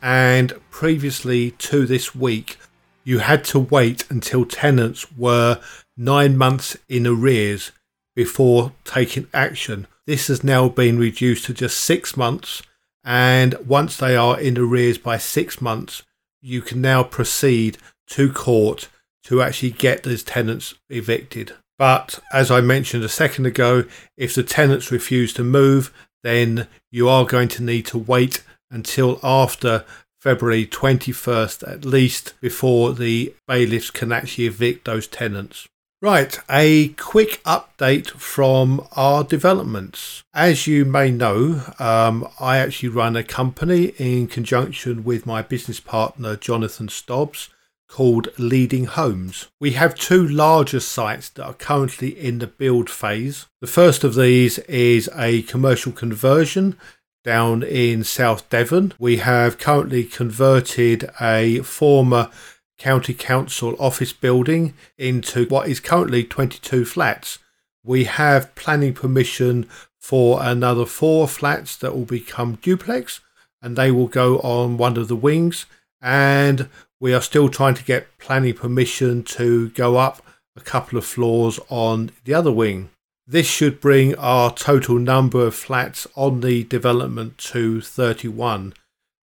and 0.03 0.53
previously 0.69 1.51
to 1.51 1.85
this 1.85 2.13
week, 2.13 2.57
you 3.05 3.19
had 3.19 3.45
to 3.45 3.59
wait 3.59 4.03
until 4.11 4.45
tenants 4.45 5.09
were 5.13 5.61
nine 5.95 6.37
months 6.37 6.75
in 6.89 7.07
arrears 7.07 7.71
before 8.13 8.73
taking 8.83 9.27
action. 9.33 9.87
This 10.05 10.27
has 10.27 10.43
now 10.43 10.67
been 10.67 10.99
reduced 10.99 11.45
to 11.45 11.53
just 11.53 11.77
six 11.77 12.17
months, 12.17 12.61
and 13.05 13.55
once 13.65 13.95
they 13.95 14.15
are 14.15 14.37
in 14.37 14.57
arrears 14.57 14.97
by 14.97 15.17
six 15.17 15.61
months, 15.61 16.03
you 16.41 16.61
can 16.61 16.81
now 16.81 17.03
proceed 17.03 17.77
to 18.07 18.31
court 18.31 18.89
to 19.23 19.41
actually 19.41 19.71
get 19.71 20.03
those 20.03 20.21
tenants 20.21 20.75
evicted. 20.89 21.53
But 21.79 22.19
as 22.33 22.51
I 22.51 22.59
mentioned 22.59 23.05
a 23.05 23.09
second 23.09 23.45
ago, 23.45 23.85
if 24.17 24.35
the 24.35 24.43
tenants 24.43 24.91
refuse 24.91 25.33
to 25.33 25.45
move, 25.45 25.93
then 26.23 26.67
you 26.91 27.07
are 27.07 27.25
going 27.25 27.47
to 27.49 27.63
need 27.63 27.85
to 27.87 27.97
wait 27.97 28.43
until 28.73 29.19
after 29.23 29.85
February 30.19 30.65
21st 30.65 31.69
at 31.69 31.83
least 31.85 32.33
before 32.39 32.93
the 32.93 33.33
bailiffs 33.47 33.91
can 33.91 34.11
actually 34.11 34.45
evict 34.45 34.85
those 34.85 35.05
tenants. 35.05 35.67
Right, 36.01 36.37
a 36.49 36.89
quick 36.89 37.41
update 37.45 38.07
from 38.07 38.85
our 38.95 39.23
developments. 39.23 40.23
As 40.33 40.67
you 40.67 40.83
may 40.83 41.11
know, 41.11 41.61
um, 41.79 42.27
I 42.41 42.57
actually 42.57 42.89
run 42.89 43.15
a 43.15 43.23
company 43.23 43.93
in 43.97 44.27
conjunction 44.27 45.05
with 45.05 45.25
my 45.25 45.41
business 45.41 45.79
partner 45.79 46.35
Jonathan 46.35 46.89
Stobbs 46.89 47.49
called 47.87 48.27
Leading 48.37 48.85
Homes. 48.85 49.47
We 49.61 49.73
have 49.73 49.95
two 49.95 50.27
larger 50.27 50.79
sites 50.79 51.29
that 51.29 51.45
are 51.45 51.53
currently 51.53 52.09
in 52.09 52.39
the 52.39 52.47
build 52.47 52.89
phase. 52.89 53.45
The 53.61 53.67
first 53.67 54.03
of 54.03 54.15
these 54.15 54.57
is 54.59 55.09
a 55.15 55.43
commercial 55.43 55.91
conversion 55.91 56.75
down 57.23 57.63
in 57.63 58.03
South 58.03 58.47
Devon. 58.49 58.93
We 58.99 59.17
have 59.17 59.57
currently 59.57 60.03
converted 60.03 61.09
a 61.19 61.59
former 61.59 62.29
county 62.77 63.13
council 63.13 63.75
office 63.79 64.13
building 64.13 64.73
into 64.97 65.45
what 65.47 65.69
is 65.69 65.79
currently 65.79 66.23
22 66.23 66.85
flats. 66.85 67.39
We 67.83 68.05
have 68.05 68.53
planning 68.55 68.93
permission 68.93 69.67
for 69.99 70.43
another 70.43 70.85
four 70.85 71.27
flats 71.27 71.77
that 71.77 71.95
will 71.95 72.05
become 72.05 72.55
duplex 72.61 73.21
and 73.61 73.77
they 73.77 73.91
will 73.91 74.07
go 74.07 74.39
on 74.39 74.77
one 74.77 74.97
of 74.97 75.07
the 75.07 75.15
wings 75.15 75.65
and 76.01 76.69
we 76.99 77.13
are 77.13 77.21
still 77.21 77.49
trying 77.49 77.75
to 77.75 77.83
get 77.83 78.17
planning 78.17 78.53
permission 78.53 79.23
to 79.23 79.69
go 79.69 79.97
up 79.97 80.21
a 80.55 80.61
couple 80.61 80.97
of 80.97 81.05
floors 81.05 81.59
on 81.69 82.11
the 82.25 82.33
other 82.33 82.51
wing. 82.51 82.89
This 83.25 83.47
should 83.47 83.79
bring 83.79 84.15
our 84.15 84.53
total 84.53 84.99
number 84.99 85.45
of 85.45 85.55
flats 85.55 86.07
on 86.15 86.41
the 86.41 86.63
development 86.65 87.37
to 87.39 87.81
31. 87.81 88.73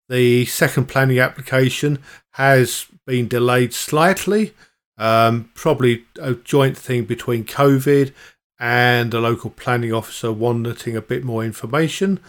The 0.08 0.46
second 0.46 0.88
planning 0.88 1.20
application 1.20 2.00
has 2.32 2.88
been 3.06 3.28
delayed 3.28 3.74
slightly, 3.74 4.54
um, 4.98 5.52
probably 5.54 6.06
a 6.20 6.34
joint 6.34 6.78
thing 6.78 7.06
between 7.06 7.44
COVID 7.44 8.14
and 8.60 9.12
the 9.12 9.20
local 9.20 9.50
planning 9.50 9.94
officer 9.94 10.32
wanting 10.32 10.96
a 10.96 11.02
bit 11.02 11.24
more 11.24 11.44
information. 11.44 12.20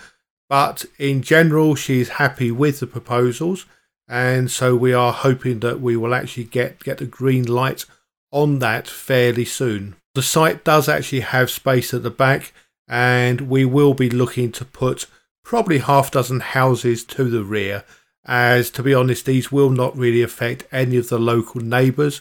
But 0.49 0.85
in 0.99 1.23
general, 1.23 1.75
she's 1.77 2.11
happy 2.11 2.51
with 2.51 2.81
the 2.81 2.87
proposals 2.87 3.67
and 4.11 4.51
so 4.51 4.75
we 4.75 4.93
are 4.93 5.13
hoping 5.13 5.61
that 5.61 5.81
we 5.81 5.97
will 5.97 6.13
actually 6.13 6.45
get 6.45 6.81
get 6.81 6.99
the 6.99 7.07
green 7.07 7.45
light 7.45 7.87
on 8.33 8.59
that 8.59 8.89
fairly 8.89 9.45
soon. 9.45 9.95
The 10.15 10.23
site 10.23 10.65
does 10.65 10.89
actually 10.89 11.21
have 11.21 11.51
space 11.51 11.95
at 11.95 12.03
the 12.03 12.11
back, 12.11 12.53
and 12.89 13.43
we 13.43 13.65
will 13.65 13.95
be 13.95 14.11
looking 14.11 14.51
to 14.53 14.65
put 14.65 15.07
probably 15.45 15.79
half 15.79 16.11
dozen 16.11 16.41
houses 16.41 17.05
to 17.05 17.31
the 17.31 17.45
rear. 17.45 17.85
As 18.25 18.71
to 18.71 18.83
be 18.83 18.93
honest, 18.93 19.27
these 19.27 19.53
will 19.53 19.71
not 19.71 19.97
really 19.97 20.23
affect 20.23 20.67
any 20.73 20.97
of 20.97 21.09
the 21.09 21.19
local 21.19 21.61
neighbours 21.61 22.21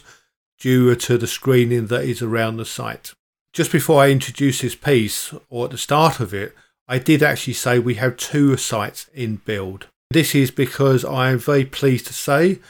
due 0.58 0.94
to 0.94 1.18
the 1.18 1.26
screening 1.26 1.88
that 1.88 2.04
is 2.04 2.22
around 2.22 2.56
the 2.56 2.64
site. 2.64 3.12
Just 3.52 3.72
before 3.72 4.02
I 4.02 4.10
introduce 4.10 4.60
this 4.60 4.76
piece, 4.76 5.34
or 5.48 5.64
at 5.64 5.72
the 5.72 5.78
start 5.78 6.20
of 6.20 6.32
it, 6.32 6.54
I 6.86 6.98
did 6.98 7.22
actually 7.22 7.54
say 7.54 7.78
we 7.78 7.94
have 7.96 8.16
two 8.16 8.56
sites 8.56 9.08
in 9.12 9.36
build. 9.36 9.88
This 10.10 10.34
is 10.34 10.50
because 10.50 11.04
I 11.04 11.30
am 11.30 11.38
very 11.38 11.64
pleased 11.64 12.06
to 12.06 12.12
say 12.12 12.60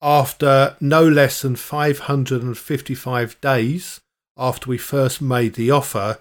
after 0.00 0.76
no 0.80 1.08
less 1.08 1.42
than 1.42 1.56
555 1.56 3.40
days 3.40 4.00
after 4.38 4.70
we 4.70 4.78
first 4.78 5.20
made 5.20 5.54
the 5.54 5.70
offer, 5.70 6.18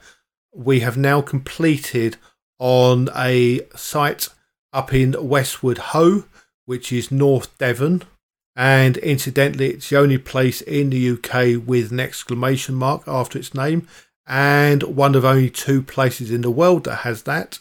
we 0.54 0.80
have 0.80 0.98
now 0.98 1.22
completed 1.22 2.18
on 2.60 3.10
a 3.16 3.62
site 3.76 4.30
up 4.74 4.94
in 4.94 5.16
Westward 5.20 5.78
Ho, 5.78 6.26
which 6.66 6.92
is 6.92 7.12
North 7.12 7.56
Devon. 7.58 8.04
And 8.56 8.98
incidentally, 8.98 9.68
it's 9.68 9.90
the 9.90 10.00
only 10.00 10.18
place 10.18 10.62
in 10.62 10.90
the 10.90 11.12
UK 11.12 11.64
with 11.68 11.92
an 11.92 12.00
exclamation 12.00 12.74
mark 12.74 13.04
after 13.08 13.38
its 13.38 13.54
name, 13.54 13.88
and 14.26 14.82
one 14.84 15.14
of 15.14 15.24
only 15.24 15.52
two 15.52 15.84
places 15.84 16.32
in 16.32 16.42
the 16.42 16.52
world 16.52 16.86
that 16.86 16.98
has 16.98 17.24
that. 17.24 17.60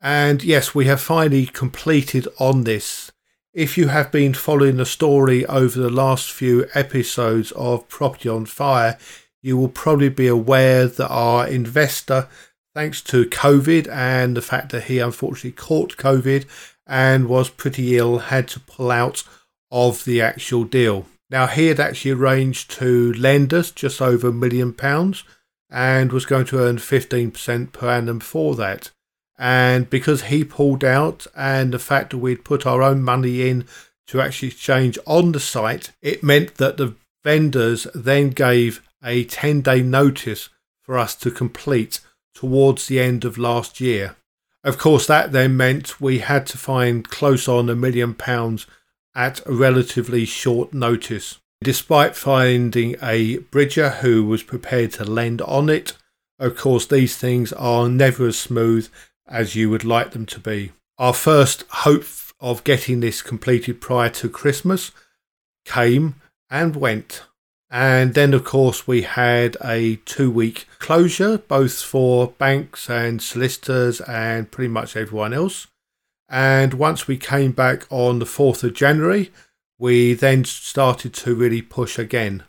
And 0.00 0.44
yes, 0.44 0.74
we 0.74 0.84
have 0.86 1.00
finally 1.00 1.46
completed 1.46 2.28
on 2.38 2.64
this. 2.64 3.10
If 3.54 3.78
you 3.78 3.88
have 3.88 4.12
been 4.12 4.34
following 4.34 4.76
the 4.76 4.84
story 4.84 5.46
over 5.46 5.80
the 5.80 5.88
last 5.88 6.30
few 6.30 6.66
episodes 6.74 7.52
of 7.52 7.88
Property 7.88 8.28
on 8.28 8.44
Fire, 8.44 8.98
you 9.46 9.56
will 9.56 9.68
probably 9.68 10.08
be 10.08 10.26
aware 10.26 10.88
that 10.88 11.08
our 11.08 11.46
investor, 11.46 12.28
thanks 12.74 13.00
to 13.00 13.24
COVID 13.26 13.86
and 13.88 14.36
the 14.36 14.42
fact 14.42 14.72
that 14.72 14.84
he 14.84 14.98
unfortunately 14.98 15.52
caught 15.52 15.96
COVID 15.96 16.46
and 16.84 17.28
was 17.28 17.48
pretty 17.48 17.96
ill, 17.96 18.18
had 18.18 18.48
to 18.48 18.58
pull 18.58 18.90
out 18.90 19.22
of 19.70 20.04
the 20.04 20.20
actual 20.20 20.64
deal. 20.64 21.06
Now, 21.30 21.46
he 21.46 21.68
had 21.68 21.78
actually 21.78 22.10
arranged 22.10 22.72
to 22.72 23.12
lend 23.12 23.54
us 23.54 23.70
just 23.70 24.02
over 24.02 24.28
a 24.28 24.32
million 24.32 24.72
pounds 24.72 25.22
and 25.70 26.10
was 26.10 26.26
going 26.26 26.46
to 26.46 26.58
earn 26.58 26.78
15% 26.78 27.72
per 27.72 27.88
annum 27.88 28.18
for 28.18 28.56
that. 28.56 28.90
And 29.38 29.88
because 29.88 30.22
he 30.22 30.42
pulled 30.42 30.82
out 30.82 31.24
and 31.36 31.72
the 31.72 31.78
fact 31.78 32.10
that 32.10 32.18
we'd 32.18 32.44
put 32.44 32.66
our 32.66 32.82
own 32.82 33.00
money 33.00 33.48
in 33.48 33.66
to 34.08 34.20
actually 34.20 34.50
change 34.50 34.98
on 35.06 35.30
the 35.30 35.40
site, 35.40 35.92
it 36.02 36.24
meant 36.24 36.56
that 36.56 36.78
the 36.78 36.96
vendors 37.22 37.86
then 37.94 38.30
gave 38.30 38.82
a 39.06 39.24
10 39.24 39.62
day 39.62 39.82
notice 39.82 40.50
for 40.82 40.98
us 40.98 41.14
to 41.16 41.30
complete 41.30 42.00
towards 42.34 42.86
the 42.86 43.00
end 43.00 43.24
of 43.24 43.38
last 43.38 43.80
year. 43.80 44.16
Of 44.62 44.78
course, 44.78 45.06
that 45.06 45.32
then 45.32 45.56
meant 45.56 46.00
we 46.00 46.18
had 46.18 46.46
to 46.48 46.58
find 46.58 47.08
close 47.08 47.48
on 47.48 47.70
a 47.70 47.76
million 47.76 48.14
pounds 48.14 48.66
at 49.14 49.46
a 49.46 49.52
relatively 49.52 50.24
short 50.24 50.74
notice. 50.74 51.38
Despite 51.62 52.16
finding 52.16 52.96
a 53.00 53.38
bridger 53.38 53.90
who 53.90 54.24
was 54.24 54.42
prepared 54.42 54.92
to 54.94 55.04
lend 55.04 55.40
on 55.42 55.70
it, 55.70 55.96
of 56.38 56.56
course, 56.56 56.84
these 56.84 57.16
things 57.16 57.52
are 57.54 57.88
never 57.88 58.26
as 58.26 58.38
smooth 58.38 58.88
as 59.26 59.56
you 59.56 59.70
would 59.70 59.84
like 59.84 60.10
them 60.10 60.26
to 60.26 60.40
be. 60.40 60.72
Our 60.98 61.14
first 61.14 61.64
hope 61.70 62.04
of 62.40 62.64
getting 62.64 63.00
this 63.00 63.22
completed 63.22 63.80
prior 63.80 64.10
to 64.10 64.28
Christmas 64.28 64.90
came 65.64 66.16
and 66.50 66.76
went. 66.76 67.22
And 67.70 68.14
then, 68.14 68.32
of 68.32 68.44
course, 68.44 68.86
we 68.86 69.02
had 69.02 69.56
a 69.62 69.96
two 70.04 70.30
week 70.30 70.66
closure, 70.78 71.38
both 71.38 71.82
for 71.82 72.28
banks 72.38 72.88
and 72.88 73.20
solicitors 73.20 74.00
and 74.02 74.50
pretty 74.50 74.68
much 74.68 74.96
everyone 74.96 75.34
else. 75.34 75.66
And 76.28 76.74
once 76.74 77.06
we 77.06 77.16
came 77.16 77.52
back 77.52 77.86
on 77.90 78.18
the 78.18 78.24
4th 78.24 78.64
of 78.64 78.74
January, 78.74 79.30
we 79.78 80.14
then 80.14 80.44
started 80.44 81.12
to 81.14 81.34
really 81.34 81.62
push 81.62 81.98
again. 81.98 82.44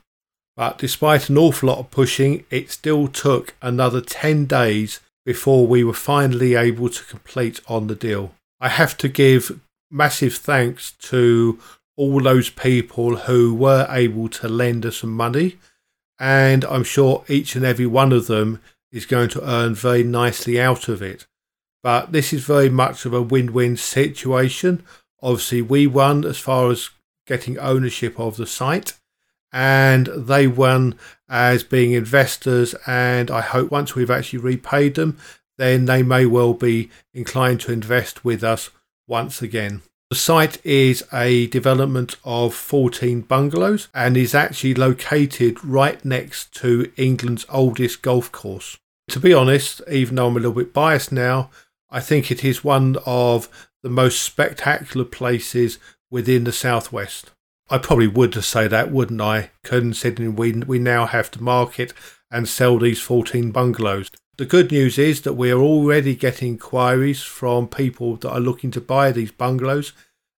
But 0.56 0.80
despite 0.80 1.30
an 1.30 1.38
awful 1.38 1.69
lot 1.69 1.80
of 1.80 1.91
pushing, 1.91 2.45
it 2.49 2.71
still 2.71 3.08
took 3.08 3.56
another 3.62 4.01
10 4.01 4.45
days 4.45 4.99
before 5.25 5.67
we 5.67 5.84
were 5.84 5.93
finally 5.93 6.56
able 6.56 6.89
to 6.89 7.03
complete 7.03 7.60
on 7.67 7.88
the 7.88 7.95
deal. 7.95 8.34
I 8.60 8.69
have 8.69 8.97
to 8.97 9.08
give 9.08 9.60
massive 9.91 10.36
thanks 10.36 10.91
to 10.93 11.60
all 11.97 12.21
those 12.21 12.49
people 12.49 13.17
who 13.17 13.53
were 13.53 13.88
able 13.89 14.29
to 14.29 14.47
lend 14.47 14.86
us 14.86 14.97
some 14.97 15.12
money, 15.12 15.57
and 16.19 16.63
I'm 16.65 16.83
sure 16.83 17.25
each 17.27 17.55
and 17.55 17.65
every 17.65 17.88
one 17.88 18.13
of 18.13 18.27
them 18.27 18.62
is 18.91 19.05
going 19.05 19.29
to 19.29 19.49
earn 19.49 19.75
very 19.75 20.03
nicely 20.03 20.60
out 20.62 20.88
of 20.88 21.01
it. 21.01 21.27
But 21.83 22.12
this 22.12 22.31
is 22.31 22.43
very 22.43 22.69
much 22.69 23.05
of 23.05 23.13
a 23.13 23.21
win 23.21 23.51
win 23.53 23.77
situation. 23.77 24.83
Obviously, 25.21 25.62
we 25.62 25.88
won 25.88 26.23
as 26.23 26.38
far 26.38 26.71
as 26.71 26.89
getting 27.25 27.57
ownership 27.60 28.19
of 28.19 28.38
the 28.38 28.47
site, 28.47 28.93
and 29.51 30.07
they 30.07 30.47
won 30.47 30.95
as 31.27 31.63
being 31.63 31.91
investors. 31.91 32.75
And 32.86 33.31
I 33.31 33.41
hope 33.41 33.71
once 33.71 33.95
we've 33.95 34.12
actually 34.12 34.39
repaid 34.39 34.95
them, 34.95 35.17
then 35.57 35.86
they 35.86 36.03
may 36.03 36.25
well 36.25 36.53
be 36.53 36.89
inclined 37.13 37.62
to 37.62 37.71
invest 37.71 38.23
with 38.23 38.43
us 38.43 38.69
once 39.07 39.41
again. 39.41 39.81
The 40.10 40.15
site 40.15 40.65
is 40.65 41.04
a 41.12 41.48
development 41.48 42.15
of 42.24 42.54
14 42.54 43.22
bungalows 43.22 43.89
and 43.93 44.15
is 44.15 44.34
actually 44.34 44.74
located 44.74 45.63
right 45.65 46.04
next 46.06 46.54
to 46.56 46.89
England's 46.96 47.46
oldest 47.50 48.02
golf 48.02 48.32
course. 48.32 48.78
To 49.10 49.20
be 49.20 49.34
honest, 49.34 49.82
even 49.91 50.15
though 50.15 50.28
I'm 50.28 50.38
a 50.38 50.39
little 50.39 50.54
bit 50.54 50.74
biased 50.74 51.12
now, 51.12 51.50
I 51.89 52.00
think 52.00 52.32
it 52.32 52.43
is 52.46 52.63
one 52.63 52.96
of 53.06 53.50
the 53.84 53.89
most 53.89 54.22
spectacular 54.22 55.06
places 55.06 55.78
within 56.10 56.46
the 56.46 56.54
southwest. 56.54 57.32
I 57.70 57.78
probably 57.78 58.08
would 58.08 58.34
say 58.46 58.70
that, 58.70 58.91
wouldn't 58.91 59.20
I? 59.20 59.52
Considering 59.63 60.38
we 60.38 60.54
we 60.54 60.80
now 60.80 61.06
have 61.06 61.30
to 61.32 61.43
market 61.43 61.93
and 62.32 62.48
sell 62.48 62.80
these 62.80 63.02
14 63.02 63.52
bungalows. 63.52 64.10
The 64.38 64.45
good 64.45 64.71
news 64.71 65.00
is 65.00 65.21
that 65.21 65.34
we 65.34 65.52
are 65.52 65.60
already 65.60 66.15
getting 66.15 66.50
inquiries 66.50 67.23
from 67.23 67.67
people 67.67 68.17
that 68.17 68.30
are 68.30 68.39
looking 68.39 68.69
to 68.71 68.82
buy 68.82 69.12
these 69.12 69.32
bungalows, 69.32 69.93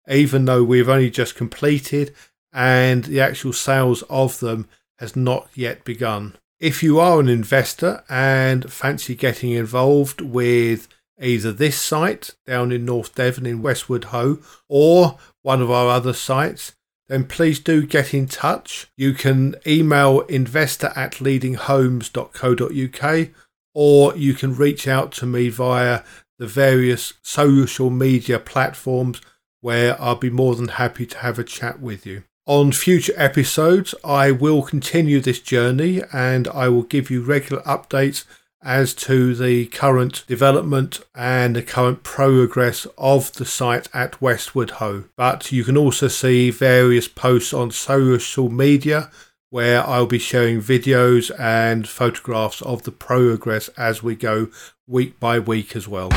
even 0.08 0.46
though 0.46 0.64
we've 0.64 0.88
only 0.88 1.10
just 1.10 1.34
completed 1.34 2.14
and 2.52 3.04
the 3.04 3.20
actual 3.20 3.52
sales 3.52 4.02
of 4.08 4.40
them 4.40 4.68
has 4.98 5.14
not 5.14 5.50
yet 5.54 5.84
begun. 5.84 6.36
If 6.58 6.82
you 6.82 6.98
are 6.98 7.20
an 7.20 7.28
investor 7.28 8.02
and 8.08 8.72
fancy 8.72 9.14
getting 9.14 9.50
involved 9.50 10.22
with 10.22 10.88
either 11.20 11.52
this 11.52 11.78
site 11.78 12.30
down 12.46 12.72
in 12.72 12.86
North 12.86 13.14
Devon 13.14 13.44
in 13.44 13.60
Westward 13.60 14.04
Ho 14.04 14.38
or 14.66 15.18
one 15.42 15.60
of 15.60 15.70
our 15.70 15.90
other 15.90 16.14
sites, 16.14 16.74
then 17.08 17.24
please 17.24 17.60
do 17.60 17.84
get 17.84 18.14
in 18.14 18.26
touch. 18.26 18.86
You 18.96 19.12
can 19.12 19.56
email 19.66 20.20
investor 20.20 20.94
at 20.96 21.16
leadinghomes.co.uk 21.16 23.28
or 23.74 24.16
you 24.16 24.34
can 24.34 24.54
reach 24.54 24.88
out 24.88 25.12
to 25.12 25.26
me 25.26 25.48
via 25.48 26.02
the 26.38 26.46
various 26.46 27.12
social 27.22 27.90
media 27.90 28.38
platforms 28.38 29.20
where 29.60 30.00
I'll 30.00 30.16
be 30.16 30.30
more 30.30 30.54
than 30.54 30.68
happy 30.68 31.06
to 31.06 31.18
have 31.18 31.38
a 31.38 31.44
chat 31.44 31.80
with 31.80 32.06
you. 32.06 32.24
On 32.46 32.72
future 32.72 33.12
episodes, 33.16 33.94
I 34.02 34.30
will 34.30 34.62
continue 34.62 35.20
this 35.20 35.40
journey 35.40 36.02
and 36.12 36.48
I 36.48 36.68
will 36.68 36.82
give 36.82 37.10
you 37.10 37.22
regular 37.22 37.62
updates 37.62 38.24
as 38.62 38.92
to 38.92 39.34
the 39.34 39.66
current 39.66 40.24
development 40.26 41.00
and 41.14 41.56
the 41.56 41.62
current 41.62 42.02
progress 42.02 42.86
of 42.98 43.32
the 43.34 43.44
site 43.44 43.88
at 43.94 44.20
Westward 44.20 44.72
Ho. 44.72 45.04
But 45.16 45.52
you 45.52 45.64
can 45.64 45.76
also 45.76 46.08
see 46.08 46.50
various 46.50 47.08
posts 47.08 47.54
on 47.54 47.70
social 47.70 48.50
media 48.50 49.10
where 49.50 49.84
I'll 49.84 50.06
be 50.06 50.20
sharing 50.20 50.62
videos 50.62 51.32
and 51.36 51.88
photographs 51.88 52.62
of 52.62 52.84
the 52.84 52.92
progress 52.92 53.66
as 53.76 54.00
we 54.00 54.14
go 54.14 54.48
week 54.86 55.18
by 55.18 55.40
week 55.40 55.74
as 55.74 55.88
well. 55.88 56.10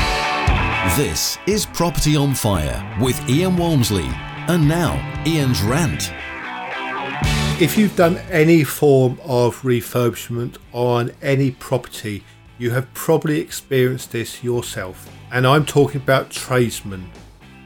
This 0.96 1.36
is 1.48 1.66
Property 1.66 2.14
on 2.14 2.34
Fire 2.34 2.96
with 3.00 3.28
Ian 3.28 3.56
Walmsley. 3.56 4.08
And 4.46 4.68
now, 4.68 4.94
Ian's 5.26 5.62
rant. 5.62 6.12
If 7.60 7.76
you've 7.76 7.96
done 7.96 8.18
any 8.30 8.62
form 8.62 9.18
of 9.24 9.62
refurbishment 9.62 10.58
on 10.72 11.10
any 11.20 11.50
property, 11.50 12.22
you 12.58 12.70
have 12.70 12.92
probably 12.94 13.40
experienced 13.40 14.12
this 14.12 14.44
yourself. 14.44 15.10
And 15.32 15.44
I'm 15.44 15.66
talking 15.66 16.00
about 16.00 16.30
tradesmen, 16.30 17.10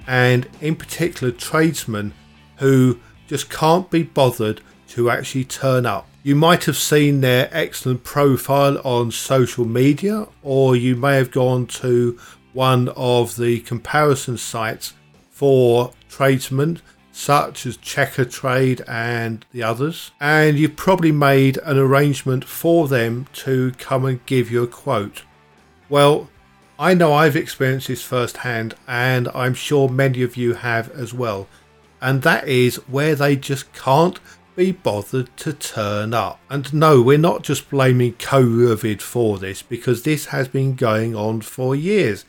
and 0.07 0.49
in 0.63 0.77
particular, 0.77 1.31
tradesmen 1.31 2.15
who 2.57 3.01
just 3.27 3.51
can't 3.51 3.91
be 3.91 4.03
bothered 4.05 4.63
to 4.99 5.09
actually 5.09 5.45
turn 5.45 5.87
up. 5.87 6.09
You 6.25 6.35
might 6.35 6.65
have 6.65 6.77
seen 6.77 7.21
their 7.21 7.49
excellent 7.53 8.03
profile 8.03 8.81
on 8.85 9.13
social 9.13 9.65
media, 9.65 10.27
or 10.43 10.75
you 10.75 10.97
may 10.97 11.17
have 11.17 11.31
gone 11.31 11.67
to 11.83 12.19
one 12.53 12.89
of 12.97 13.37
the 13.37 13.61
comparison 13.61 14.37
sites 14.37 14.95
for 15.31 15.93
tradesmen 16.09 16.81
such 17.13 17.65
as 17.65 17.77
Checkatrade 17.79 18.83
and 18.89 19.47
the 19.53 19.63
others, 19.63 20.11
and 20.21 20.59
you've 20.59 20.75
probably 20.75 21.13
made 21.13 21.59
an 21.59 21.79
arrangement 21.79 22.45
for 22.45 22.89
them 22.89 23.27
to 23.33 23.73
come 23.79 24.05
and 24.05 24.27
give 24.27 24.51
you 24.51 24.65
a 24.65 24.67
quote. 24.67 25.23
Well, 25.89 26.29
I 26.77 26.95
know 26.95 27.13
I've 27.13 27.37
experienced 27.37 27.87
this 27.87 28.03
firsthand, 28.03 28.75
and 28.89 29.29
I'm 29.33 29.55
sure 29.55 29.89
many 29.89 30.23
of 30.23 30.37
you 30.37 30.55
have 30.55 30.91
as 30.91 31.15
well, 31.15 31.47
and 32.01 32.23
that 32.23 32.49
is 32.49 32.77
where 32.89 33.15
they 33.15 33.37
just 33.37 33.73
can't 33.73 34.19
be 34.59 34.73
bothered 34.73 35.35
to 35.37 35.53
turn 35.53 36.13
up. 36.13 36.41
And 36.51 36.75
no, 36.75 37.01
we're 37.01 37.17
not 37.17 37.45
just 37.45 37.71
blaming 37.71 38.15
COVID 38.15 39.01
for 39.01 39.39
this, 39.39 39.63
because 39.63 40.03
this 40.03 40.27
has 40.27 40.49
been 40.49 40.75
going 40.75 41.15
on 41.15 41.43
for 41.43 41.77
years. 41.77 42.25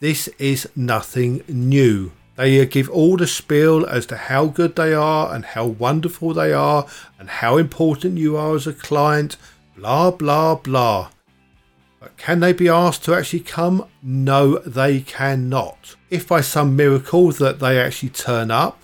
This 0.00 0.28
is 0.38 0.66
nothing 0.74 1.44
new. 1.46 2.12
They 2.36 2.64
give 2.64 2.88
all 2.88 3.18
the 3.18 3.26
spiel 3.26 3.84
as 3.84 4.06
to 4.06 4.16
how 4.16 4.46
good 4.46 4.76
they 4.76 4.94
are 4.94 5.34
and 5.34 5.44
how 5.44 5.66
wonderful 5.66 6.32
they 6.32 6.54
are 6.54 6.86
and 7.18 7.28
how 7.28 7.58
important 7.58 8.16
you 8.16 8.34
are 8.38 8.56
as 8.56 8.66
a 8.66 8.72
client, 8.72 9.36
blah, 9.76 10.10
blah, 10.10 10.54
blah. 10.54 11.10
But 12.00 12.16
can 12.16 12.40
they 12.40 12.54
be 12.54 12.68
asked 12.68 13.04
to 13.04 13.14
actually 13.14 13.40
come? 13.40 13.86
No, 14.02 14.58
they 14.60 15.00
cannot. 15.00 15.96
If 16.08 16.28
by 16.28 16.40
some 16.40 16.76
miracle 16.76 17.30
that 17.32 17.60
they 17.60 17.78
actually 17.78 18.08
turn 18.08 18.50
up 18.50 18.80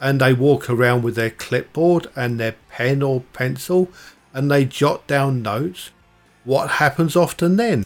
and 0.00 0.20
they 0.20 0.32
walk 0.32 0.70
around 0.70 1.02
with 1.02 1.16
their 1.16 1.30
clipboard 1.30 2.08
and 2.14 2.38
their 2.38 2.56
pen 2.70 3.02
or 3.02 3.22
pencil 3.32 3.90
and 4.32 4.50
they 4.50 4.64
jot 4.64 5.06
down 5.06 5.42
notes, 5.42 5.90
what 6.44 6.70
happens 6.72 7.16
often 7.16 7.56
then? 7.56 7.84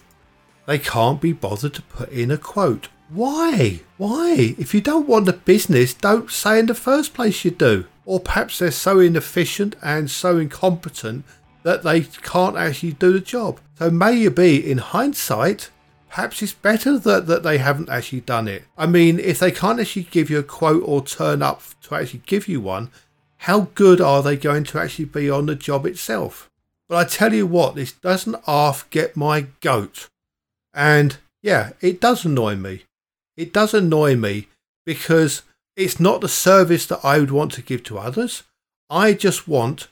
They 0.66 0.78
can't 0.78 1.20
be 1.20 1.32
bothered 1.32 1.74
to 1.74 1.82
put 1.82 2.10
in 2.10 2.30
a 2.30 2.38
quote. 2.38 2.88
Why? 3.08 3.80
Why? 3.96 4.54
If 4.58 4.74
you 4.74 4.80
don't 4.80 5.08
want 5.08 5.26
the 5.26 5.32
business, 5.32 5.94
don't 5.94 6.30
say 6.30 6.58
in 6.58 6.66
the 6.66 6.74
first 6.74 7.14
place 7.14 7.44
you 7.44 7.50
do. 7.50 7.86
Or 8.04 8.20
perhaps 8.20 8.58
they're 8.58 8.70
so 8.70 9.00
inefficient 9.00 9.76
and 9.82 10.10
so 10.10 10.38
incompetent 10.38 11.24
that 11.62 11.82
they 11.82 12.02
can't 12.02 12.56
actually 12.56 12.92
do 12.92 13.12
the 13.12 13.20
job. 13.20 13.60
So 13.78 13.90
maybe 13.90 14.70
in 14.70 14.78
hindsight, 14.78 15.70
perhaps 16.12 16.42
it's 16.42 16.52
better 16.52 16.98
that, 16.98 17.26
that 17.26 17.42
they 17.42 17.56
haven't 17.56 17.88
actually 17.88 18.20
done 18.20 18.46
it. 18.46 18.64
I 18.76 18.86
mean, 18.86 19.18
if 19.18 19.38
they 19.38 19.50
can't 19.50 19.80
actually 19.80 20.02
give 20.02 20.28
you 20.28 20.38
a 20.38 20.42
quote 20.42 20.82
or 20.84 21.02
turn 21.02 21.42
up 21.42 21.62
to 21.84 21.94
actually 21.94 22.20
give 22.26 22.46
you 22.46 22.60
one, 22.60 22.90
how 23.38 23.70
good 23.74 23.98
are 23.98 24.22
they 24.22 24.36
going 24.36 24.64
to 24.64 24.78
actually 24.78 25.06
be 25.06 25.30
on 25.30 25.46
the 25.46 25.54
job 25.54 25.86
itself? 25.86 26.50
But 26.86 26.98
I 26.98 27.08
tell 27.08 27.32
you 27.32 27.46
what, 27.46 27.74
this 27.74 27.92
doesn't 27.92 28.44
half 28.44 28.88
get 28.90 29.16
my 29.16 29.46
goat. 29.60 30.10
And 30.74 31.16
yeah, 31.40 31.70
it 31.80 31.98
does 31.98 32.26
annoy 32.26 32.56
me. 32.56 32.82
It 33.34 33.54
does 33.54 33.72
annoy 33.72 34.14
me 34.14 34.48
because 34.84 35.42
it's 35.76 35.98
not 35.98 36.20
the 36.20 36.28
service 36.28 36.84
that 36.86 37.00
I 37.02 37.20
would 37.20 37.30
want 37.30 37.52
to 37.52 37.62
give 37.62 37.84
to 37.84 37.98
others. 37.98 38.42
I 38.90 39.14
just 39.14 39.48
want 39.48 39.88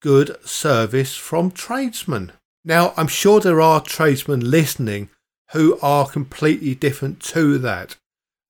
good 0.00 0.36
service 0.46 1.16
from 1.16 1.50
tradesmen. 1.50 2.30
Now, 2.64 2.94
I'm 2.96 3.08
sure 3.08 3.40
there 3.40 3.60
are 3.60 3.80
tradesmen 3.80 4.48
listening 4.48 5.10
who 5.52 5.78
are 5.80 6.06
completely 6.08 6.74
different 6.74 7.20
to 7.20 7.58
that. 7.58 7.96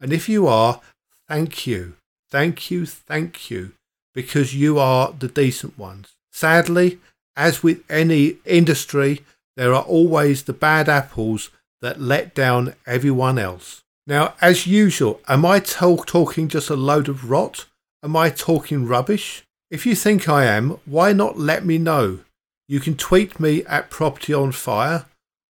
And 0.01 0.13
if 0.13 0.29
you 0.29 0.47
are, 0.47 0.81
thank 1.29 1.67
you. 1.67 1.95
Thank 2.31 2.71
you, 2.71 2.85
thank 2.85 3.51
you, 3.51 3.73
because 4.15 4.55
you 4.55 4.79
are 4.79 5.13
the 5.13 5.29
decent 5.29 5.79
ones. 5.79 6.15
Sadly, 6.33 6.99
as 7.37 7.63
with 7.63 7.83
any 7.89 8.39
industry, 8.45 9.23
there 9.57 9.73
are 9.73 9.83
always 9.85 10.43
the 10.43 10.53
bad 10.53 10.89
apples 10.89 11.51
that 11.81 12.01
let 12.01 12.35
down 12.35 12.75
everyone 12.87 13.39
else. 13.39 13.83
Now, 14.07 14.35
as 14.41 14.67
usual, 14.67 15.21
am 15.29 15.47
I 15.47 15.61
talk- 15.61 16.07
talking 16.07 16.49
just 16.49 16.71
a 16.71 16.77
load 16.77 17.09
of 17.09 17.31
rot? 17.31 17.67
Am 18.03 18.17
I 18.17 18.31
talking 18.31 18.87
rubbish? 18.87 19.45
If 19.71 19.87
you 19.87 19.95
think 19.95 20.29
I 20.29 20.45
am, 20.45 20.79
why 20.85 21.13
not 21.13 21.39
let 21.39 21.65
me 21.65 21.79
know? 21.79 22.21
You 22.69 22.81
can 22.81 22.97
tweet 22.97 23.39
me 23.39 23.65
at 23.65 23.91
Property 23.91 24.35
on 24.35 24.53
Fire, 24.53 25.07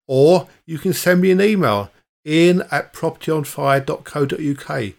or 0.08 0.48
you 0.66 0.78
can 0.78 0.94
send 0.94 1.22
me 1.22 1.32
an 1.32 1.42
email 1.42 1.92
in 2.26 2.62
at 2.72 2.94
propertyonfire.co.uk. 2.94 4.94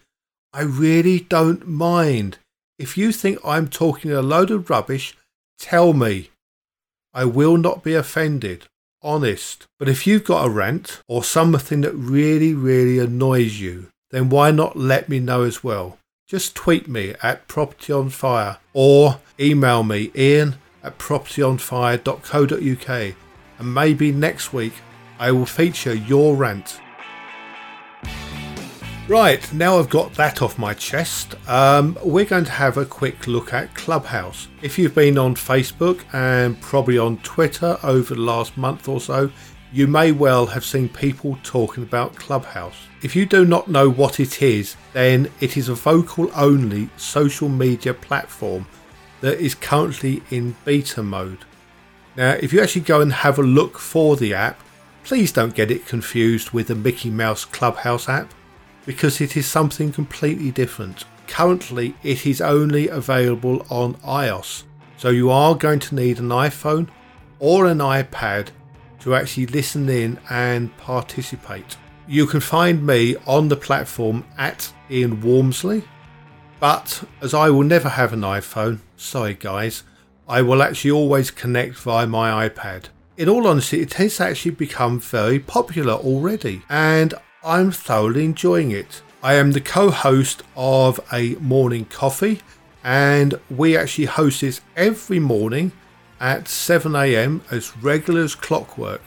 I 0.53 0.63
really 0.63 1.21
don't 1.21 1.67
mind. 1.67 2.39
If 2.79 2.97
you 2.97 3.13
think 3.13 3.39
I'm 3.45 3.69
talking 3.69 4.13
a 4.13 4.23
load 4.23 4.51
of 4.51 4.71
rubbish, 4.71 5.17
tell 5.59 5.93
me. 5.93 6.31
I 7.13 7.25
will 7.25 7.57
not 7.57 7.85
be 7.85 7.95
offended 7.95 8.67
honest. 9.05 9.69
But 9.79 9.89
if 9.89 10.05
you've 10.07 10.25
got 10.25 10.47
a 10.47 10.51
rant 10.51 11.03
or 11.07 11.23
something 11.23 11.83
that 11.83 11.93
really, 11.93 12.55
really 12.55 12.99
annoys 12.99 13.61
you, 13.61 13.89
then 14.11 14.31
why 14.31 14.51
not 14.51 14.77
let 14.77 15.09
me 15.09 15.21
know 15.21 15.43
as 15.43 15.63
well? 15.63 15.99
Just 16.27 16.57
tweet 16.57 16.89
me 16.89 17.15
at 17.23 17.47
propertyonfire 17.47 18.57
or 18.73 19.21
email 19.39 19.83
me 19.83 20.11
ian 20.17 20.57
at 20.83 20.97
propertyonfire.co.uk 20.99 23.15
and 23.59 23.75
maybe 23.75 24.11
next 24.11 24.53
week 24.53 24.73
I 25.19 25.33
will 25.33 25.47
feature 25.47 25.95
your 25.95 26.37
rant. 26.37 26.81
Right, 29.07 29.53
now 29.53 29.79
I've 29.79 29.91
got 29.91 30.15
that 30.15 30.41
off 30.41 30.59
my 30.59 30.73
chest, 30.73 31.35
um, 31.47 31.99
we're 32.03 32.25
going 32.25 32.47
to 32.47 32.51
have 32.51 32.79
a 32.79 32.87
quick 32.87 33.27
look 33.27 33.53
at 33.53 33.75
Clubhouse. 33.75 34.49
If 34.63 34.79
you've 34.79 34.95
been 34.95 35.19
on 35.19 35.35
Facebook 35.35 36.05
and 36.15 36.59
probably 36.63 36.97
on 36.97 37.19
Twitter 37.19 37.77
over 37.83 38.15
the 38.15 38.21
last 38.23 38.57
month 38.57 38.89
or 38.89 39.03
so, 39.03 39.31
you 39.75 39.87
may 39.87 40.11
well 40.11 40.47
have 40.47 40.65
seen 40.65 40.89
people 40.89 41.39
talking 41.43 41.83
about 41.83 42.15
Clubhouse. 42.17 42.77
If 43.03 43.15
you 43.15 43.27
do 43.27 43.45
not 43.45 43.69
know 43.69 43.91
what 43.91 44.21
it 44.21 44.41
is, 44.41 44.75
then 44.95 45.31
it 45.41 45.59
is 45.59 45.69
a 45.69 45.75
vocal 45.75 46.31
only 46.35 46.89
social 46.97 47.51
media 47.51 47.93
platform 47.93 48.67
that 49.21 49.39
is 49.39 49.55
currently 49.55 50.23
in 50.31 50.57
beta 50.65 51.03
mode. 51.03 51.45
Now, 52.17 52.31
if 52.41 52.55
you 52.55 52.63
actually 52.63 52.83
go 52.83 53.03
and 53.03 53.13
have 53.13 53.39
a 53.39 53.43
look 53.43 53.79
for 53.79 54.17
the 54.17 54.33
app, 54.33 54.59
please 55.05 55.31
don't 55.31 55.55
get 55.55 55.71
it 55.71 55.87
confused 55.87 56.51
with 56.51 56.69
the 56.69 56.75
Mickey 56.75 57.11
Mouse 57.11 57.45
Clubhouse 57.45 58.09
app 58.09 58.33
because 58.87 59.21
it 59.21 59.37
is 59.37 59.47
something 59.47 59.93
completely 59.93 60.51
different. 60.51 61.05
Currently, 61.27 61.95
it 62.03 62.27
is 62.27 62.41
only 62.41 62.89
available 62.89 63.65
on 63.71 63.95
iOS, 63.97 64.65
so 64.97 65.11
you 65.11 65.31
are 65.31 65.55
going 65.55 65.79
to 65.81 65.95
need 65.95 66.19
an 66.19 66.29
iPhone 66.29 66.89
or 67.39 67.67
an 67.67 67.79
iPad 67.79 68.49
to 69.01 69.15
actually 69.15 69.47
listen 69.47 69.89
in 69.89 70.19
and 70.31 70.75
participate. 70.79 71.77
You 72.07 72.27
can 72.27 72.41
find 72.41 72.87
me 72.87 73.17
on 73.27 73.49
the 73.49 73.57
platform 73.57 74.25
at 74.39 74.73
Ian 74.91 75.21
Walmsley, 75.21 75.85
but 76.61 77.05
as 77.21 77.35
I 77.35 77.51
will 77.51 77.63
never 77.63 77.91
have 77.91 78.15
an 78.15 78.21
iPhone, 78.21 78.81
sorry 78.97 79.35
guys, 79.35 79.83
I 80.27 80.41
will 80.41 80.63
actually 80.63 80.93
always 80.93 81.31
connect 81.31 81.77
via 81.77 82.07
my 82.07 82.49
iPad. 82.49 82.87
In 83.17 83.29
all 83.29 83.47
honesty, 83.47 83.81
it 83.81 83.93
has 83.95 84.21
actually 84.21 84.51
become 84.51 84.99
very 84.99 85.39
popular 85.39 85.93
already, 85.93 86.63
and 86.69 87.15
I'm 87.45 87.71
thoroughly 87.71 88.25
enjoying 88.25 88.73
it. 88.73 89.03
I 89.23 89.35
am 89.35 89.53
the 89.53 89.61
co 89.61 89.91
host 89.91 90.43
of 90.57 90.99
a 91.13 91.37
morning 91.37 91.85
coffee, 91.85 92.41
and 92.83 93.39
we 93.49 93.77
actually 93.77 94.07
host 94.07 94.41
this 94.41 94.63
every 94.77 95.21
morning 95.21 95.71
at 96.19 96.47
7am 96.47 97.43
as 97.53 97.77
regular 97.77 98.23
as 98.23 98.35
clockwork. 98.35 99.01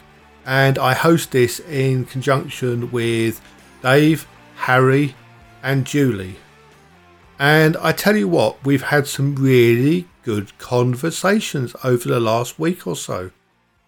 And 0.46 0.80
I 0.80 0.93
host 0.93 1.32
this 1.32 1.60
in 1.60 2.06
conjunction 2.06 2.89
with 2.91 3.41
Dave, 3.82 4.26
Harry, 4.56 5.15
and 5.62 5.86
Julie. 5.86 6.38
And 7.39 7.76
I 7.76 7.91
tell 7.91 8.15
you 8.15 8.30
what, 8.30 8.65
we've 8.65 8.84
had 8.84 9.06
some 9.06 9.36
really 9.36 10.08
good 10.24 10.58
conversations 10.60 11.76
over 11.84 12.08
the 12.08 12.22
last 12.22 12.58
week 12.58 12.88
or 12.88 12.96
so. 12.96 13.32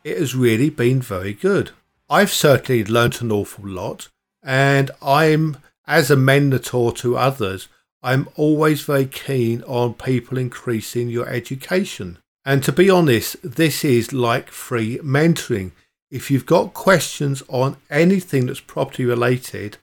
It 0.03 0.17
has 0.17 0.35
really 0.35 0.69
been 0.69 1.01
very 1.01 1.33
good. 1.33 1.71
I've 2.09 2.31
certainly 2.31 2.83
learnt 2.83 3.21
an 3.21 3.31
awful 3.31 3.67
lot 3.67 4.09
and 4.43 4.91
I'm, 5.01 5.57
as 5.85 6.09
a 6.09 6.15
mentor 6.15 6.91
to 6.93 7.17
others, 7.17 7.67
I'm 8.01 8.29
always 8.35 8.81
very 8.81 9.05
keen 9.05 9.62
on 9.63 9.93
people 9.93 10.38
increasing 10.38 11.09
your 11.09 11.27
education. 11.27 12.17
And 12.45 12.63
to 12.63 12.71
be 12.71 12.89
honest, 12.89 13.35
this 13.43 13.83
is 13.83 14.13
like 14.13 14.49
free 14.49 14.99
mentoring. 14.99 15.71
If 16.09 16.31
you've 16.31 16.45
got 16.45 16.73
questions 16.73 17.43
on 17.49 17.77
anything 17.89 18.45
that's 18.45 18.62
property 18.62 19.05
related, 19.05 19.77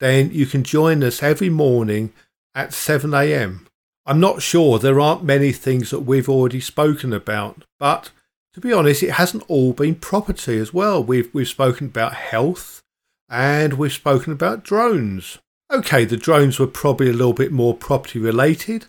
then 0.00 0.30
you 0.32 0.46
can 0.46 0.64
join 0.64 1.04
us 1.04 1.22
every 1.22 1.50
morning 1.50 2.12
at 2.54 2.72
7 2.72 3.12
a.m. 3.12 3.66
I'm 4.06 4.18
not 4.18 4.42
sure 4.42 4.78
there 4.78 4.98
aren't 4.98 5.22
many 5.22 5.52
things 5.52 5.90
that 5.90 6.00
we've 6.00 6.28
already 6.28 6.60
spoken 6.60 7.12
about, 7.12 7.64
but 7.78 8.10
to 8.54 8.60
be 8.60 8.72
honest, 8.72 9.02
it 9.02 9.12
hasn't 9.12 9.44
all 9.48 9.72
been 9.72 9.94
property 9.94 10.58
as 10.58 10.74
well. 10.74 11.02
We've 11.02 11.32
we've 11.32 11.48
spoken 11.48 11.86
about 11.88 12.14
health, 12.14 12.82
and 13.28 13.74
we've 13.74 13.92
spoken 13.92 14.32
about 14.32 14.64
drones. 14.64 15.38
Okay, 15.70 16.04
the 16.04 16.16
drones 16.16 16.58
were 16.58 16.66
probably 16.66 17.08
a 17.08 17.12
little 17.12 17.32
bit 17.32 17.52
more 17.52 17.74
property 17.74 18.18
related, 18.18 18.86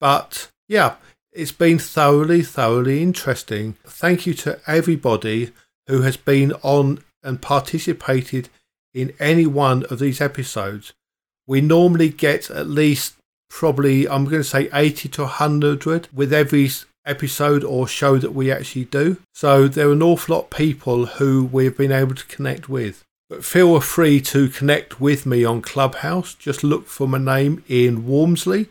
but 0.00 0.50
yeah, 0.68 0.96
it's 1.32 1.52
been 1.52 1.78
thoroughly, 1.78 2.42
thoroughly 2.42 3.02
interesting. 3.02 3.76
Thank 3.84 4.26
you 4.26 4.34
to 4.34 4.60
everybody 4.66 5.50
who 5.88 6.02
has 6.02 6.16
been 6.16 6.52
on 6.62 7.02
and 7.22 7.42
participated 7.42 8.48
in 8.94 9.14
any 9.18 9.46
one 9.46 9.84
of 9.84 9.98
these 9.98 10.20
episodes. 10.20 10.92
We 11.46 11.60
normally 11.60 12.10
get 12.10 12.50
at 12.50 12.68
least 12.68 13.14
probably, 13.50 14.08
I'm 14.08 14.24
going 14.24 14.42
to 14.42 14.44
say 14.44 14.68
80 14.72 15.08
to 15.10 15.22
100 15.22 16.08
with 16.12 16.32
every 16.32 16.70
episode 17.04 17.64
or 17.64 17.88
show 17.88 18.18
that 18.18 18.34
we 18.34 18.50
actually 18.50 18.84
do. 18.86 19.16
So 19.34 19.68
there 19.68 19.88
are 19.88 19.92
an 19.92 20.02
awful 20.02 20.36
lot 20.36 20.44
of 20.44 20.50
people 20.50 21.06
who 21.06 21.48
we've 21.50 21.76
been 21.76 21.92
able 21.92 22.14
to 22.14 22.26
connect 22.26 22.68
with. 22.68 23.04
But 23.28 23.44
feel 23.44 23.80
free 23.80 24.20
to 24.22 24.48
connect 24.48 25.00
with 25.00 25.24
me 25.24 25.44
on 25.44 25.62
Clubhouse. 25.62 26.34
Just 26.34 26.62
look 26.62 26.86
for 26.86 27.08
my 27.08 27.18
name, 27.18 27.64
Ian 27.68 28.06
Walmsley 28.06 28.68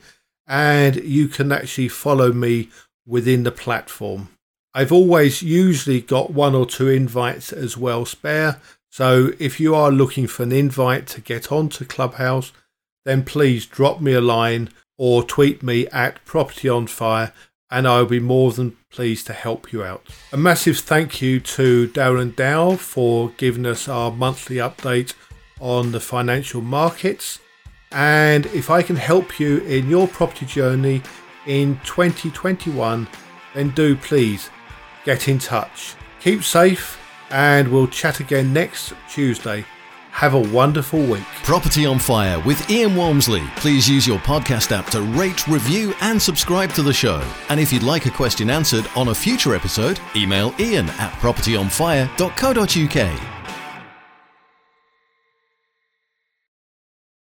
and 0.51 0.97
you 0.97 1.29
can 1.29 1.49
actually 1.51 1.87
follow 1.87 2.33
me 2.33 2.69
within 3.07 3.43
the 3.43 3.51
platform. 3.51 4.27
I've 4.73 4.91
always 4.91 5.41
usually 5.41 6.01
got 6.01 6.31
one 6.31 6.55
or 6.55 6.65
two 6.65 6.89
invites 6.89 7.53
as 7.53 7.77
well 7.77 8.05
spare. 8.05 8.59
So 8.89 9.31
if 9.39 9.61
you 9.61 9.73
are 9.73 9.91
looking 9.91 10.27
for 10.27 10.43
an 10.43 10.51
invite 10.51 11.07
to 11.07 11.21
get 11.21 11.53
onto 11.53 11.85
Clubhouse, 11.85 12.51
then 13.05 13.23
please 13.23 13.65
drop 13.65 14.01
me 14.01 14.11
a 14.11 14.21
line 14.21 14.69
or 14.97 15.23
tweet 15.23 15.63
me 15.63 15.87
at 15.87 16.23
Property 16.25 16.67
on 16.67 16.85
Fire 16.87 17.31
and 17.71 17.87
I'll 17.87 18.05
be 18.05 18.19
more 18.19 18.51
than 18.51 18.75
pleased 18.91 19.25
to 19.27 19.33
help 19.33 19.71
you 19.71 19.83
out. 19.83 20.05
A 20.33 20.37
massive 20.37 20.77
thank 20.79 21.21
you 21.21 21.39
to 21.39 21.87
Darren 21.87 22.35
Dow 22.35 22.75
for 22.75 23.29
giving 23.37 23.65
us 23.65 23.87
our 23.87 24.11
monthly 24.11 24.57
update 24.57 25.13
on 25.59 25.93
the 25.93 25.99
financial 25.99 26.61
markets. 26.61 27.39
And 27.91 28.45
if 28.47 28.69
I 28.69 28.81
can 28.81 28.97
help 28.97 29.39
you 29.39 29.59
in 29.59 29.89
your 29.89 30.07
property 30.07 30.45
journey 30.45 31.01
in 31.47 31.79
2021, 31.85 33.07
then 33.53 33.69
do 33.71 33.95
please 33.95 34.49
get 35.05 35.27
in 35.27 35.39
touch. 35.39 35.95
Keep 36.19 36.43
safe, 36.43 36.99
and 37.31 37.67
we'll 37.69 37.87
chat 37.87 38.19
again 38.19 38.53
next 38.53 38.93
Tuesday. 39.09 39.65
Have 40.21 40.35
a 40.35 40.39
wonderful 40.39 41.01
week. 41.01 41.25
Property 41.41 41.87
on 41.87 41.97
Fire 41.97 42.39
with 42.41 42.69
Ian 42.69 42.95
Walmsley. 42.95 43.41
Please 43.55 43.89
use 43.89 44.05
your 44.05 44.19
podcast 44.19 44.71
app 44.71 44.85
to 44.91 45.01
rate, 45.01 45.47
review, 45.47 45.95
and 45.99 46.21
subscribe 46.21 46.71
to 46.73 46.83
the 46.83 46.93
show. 46.93 47.27
And 47.49 47.59
if 47.59 47.73
you'd 47.73 47.81
like 47.81 48.05
a 48.05 48.11
question 48.11 48.51
answered 48.51 48.87
on 48.95 49.07
a 49.07 49.15
future 49.15 49.55
episode, 49.55 49.99
email 50.15 50.53
ian 50.59 50.89
at 50.99 51.11
propertyonfire.co.uk. 51.13 53.40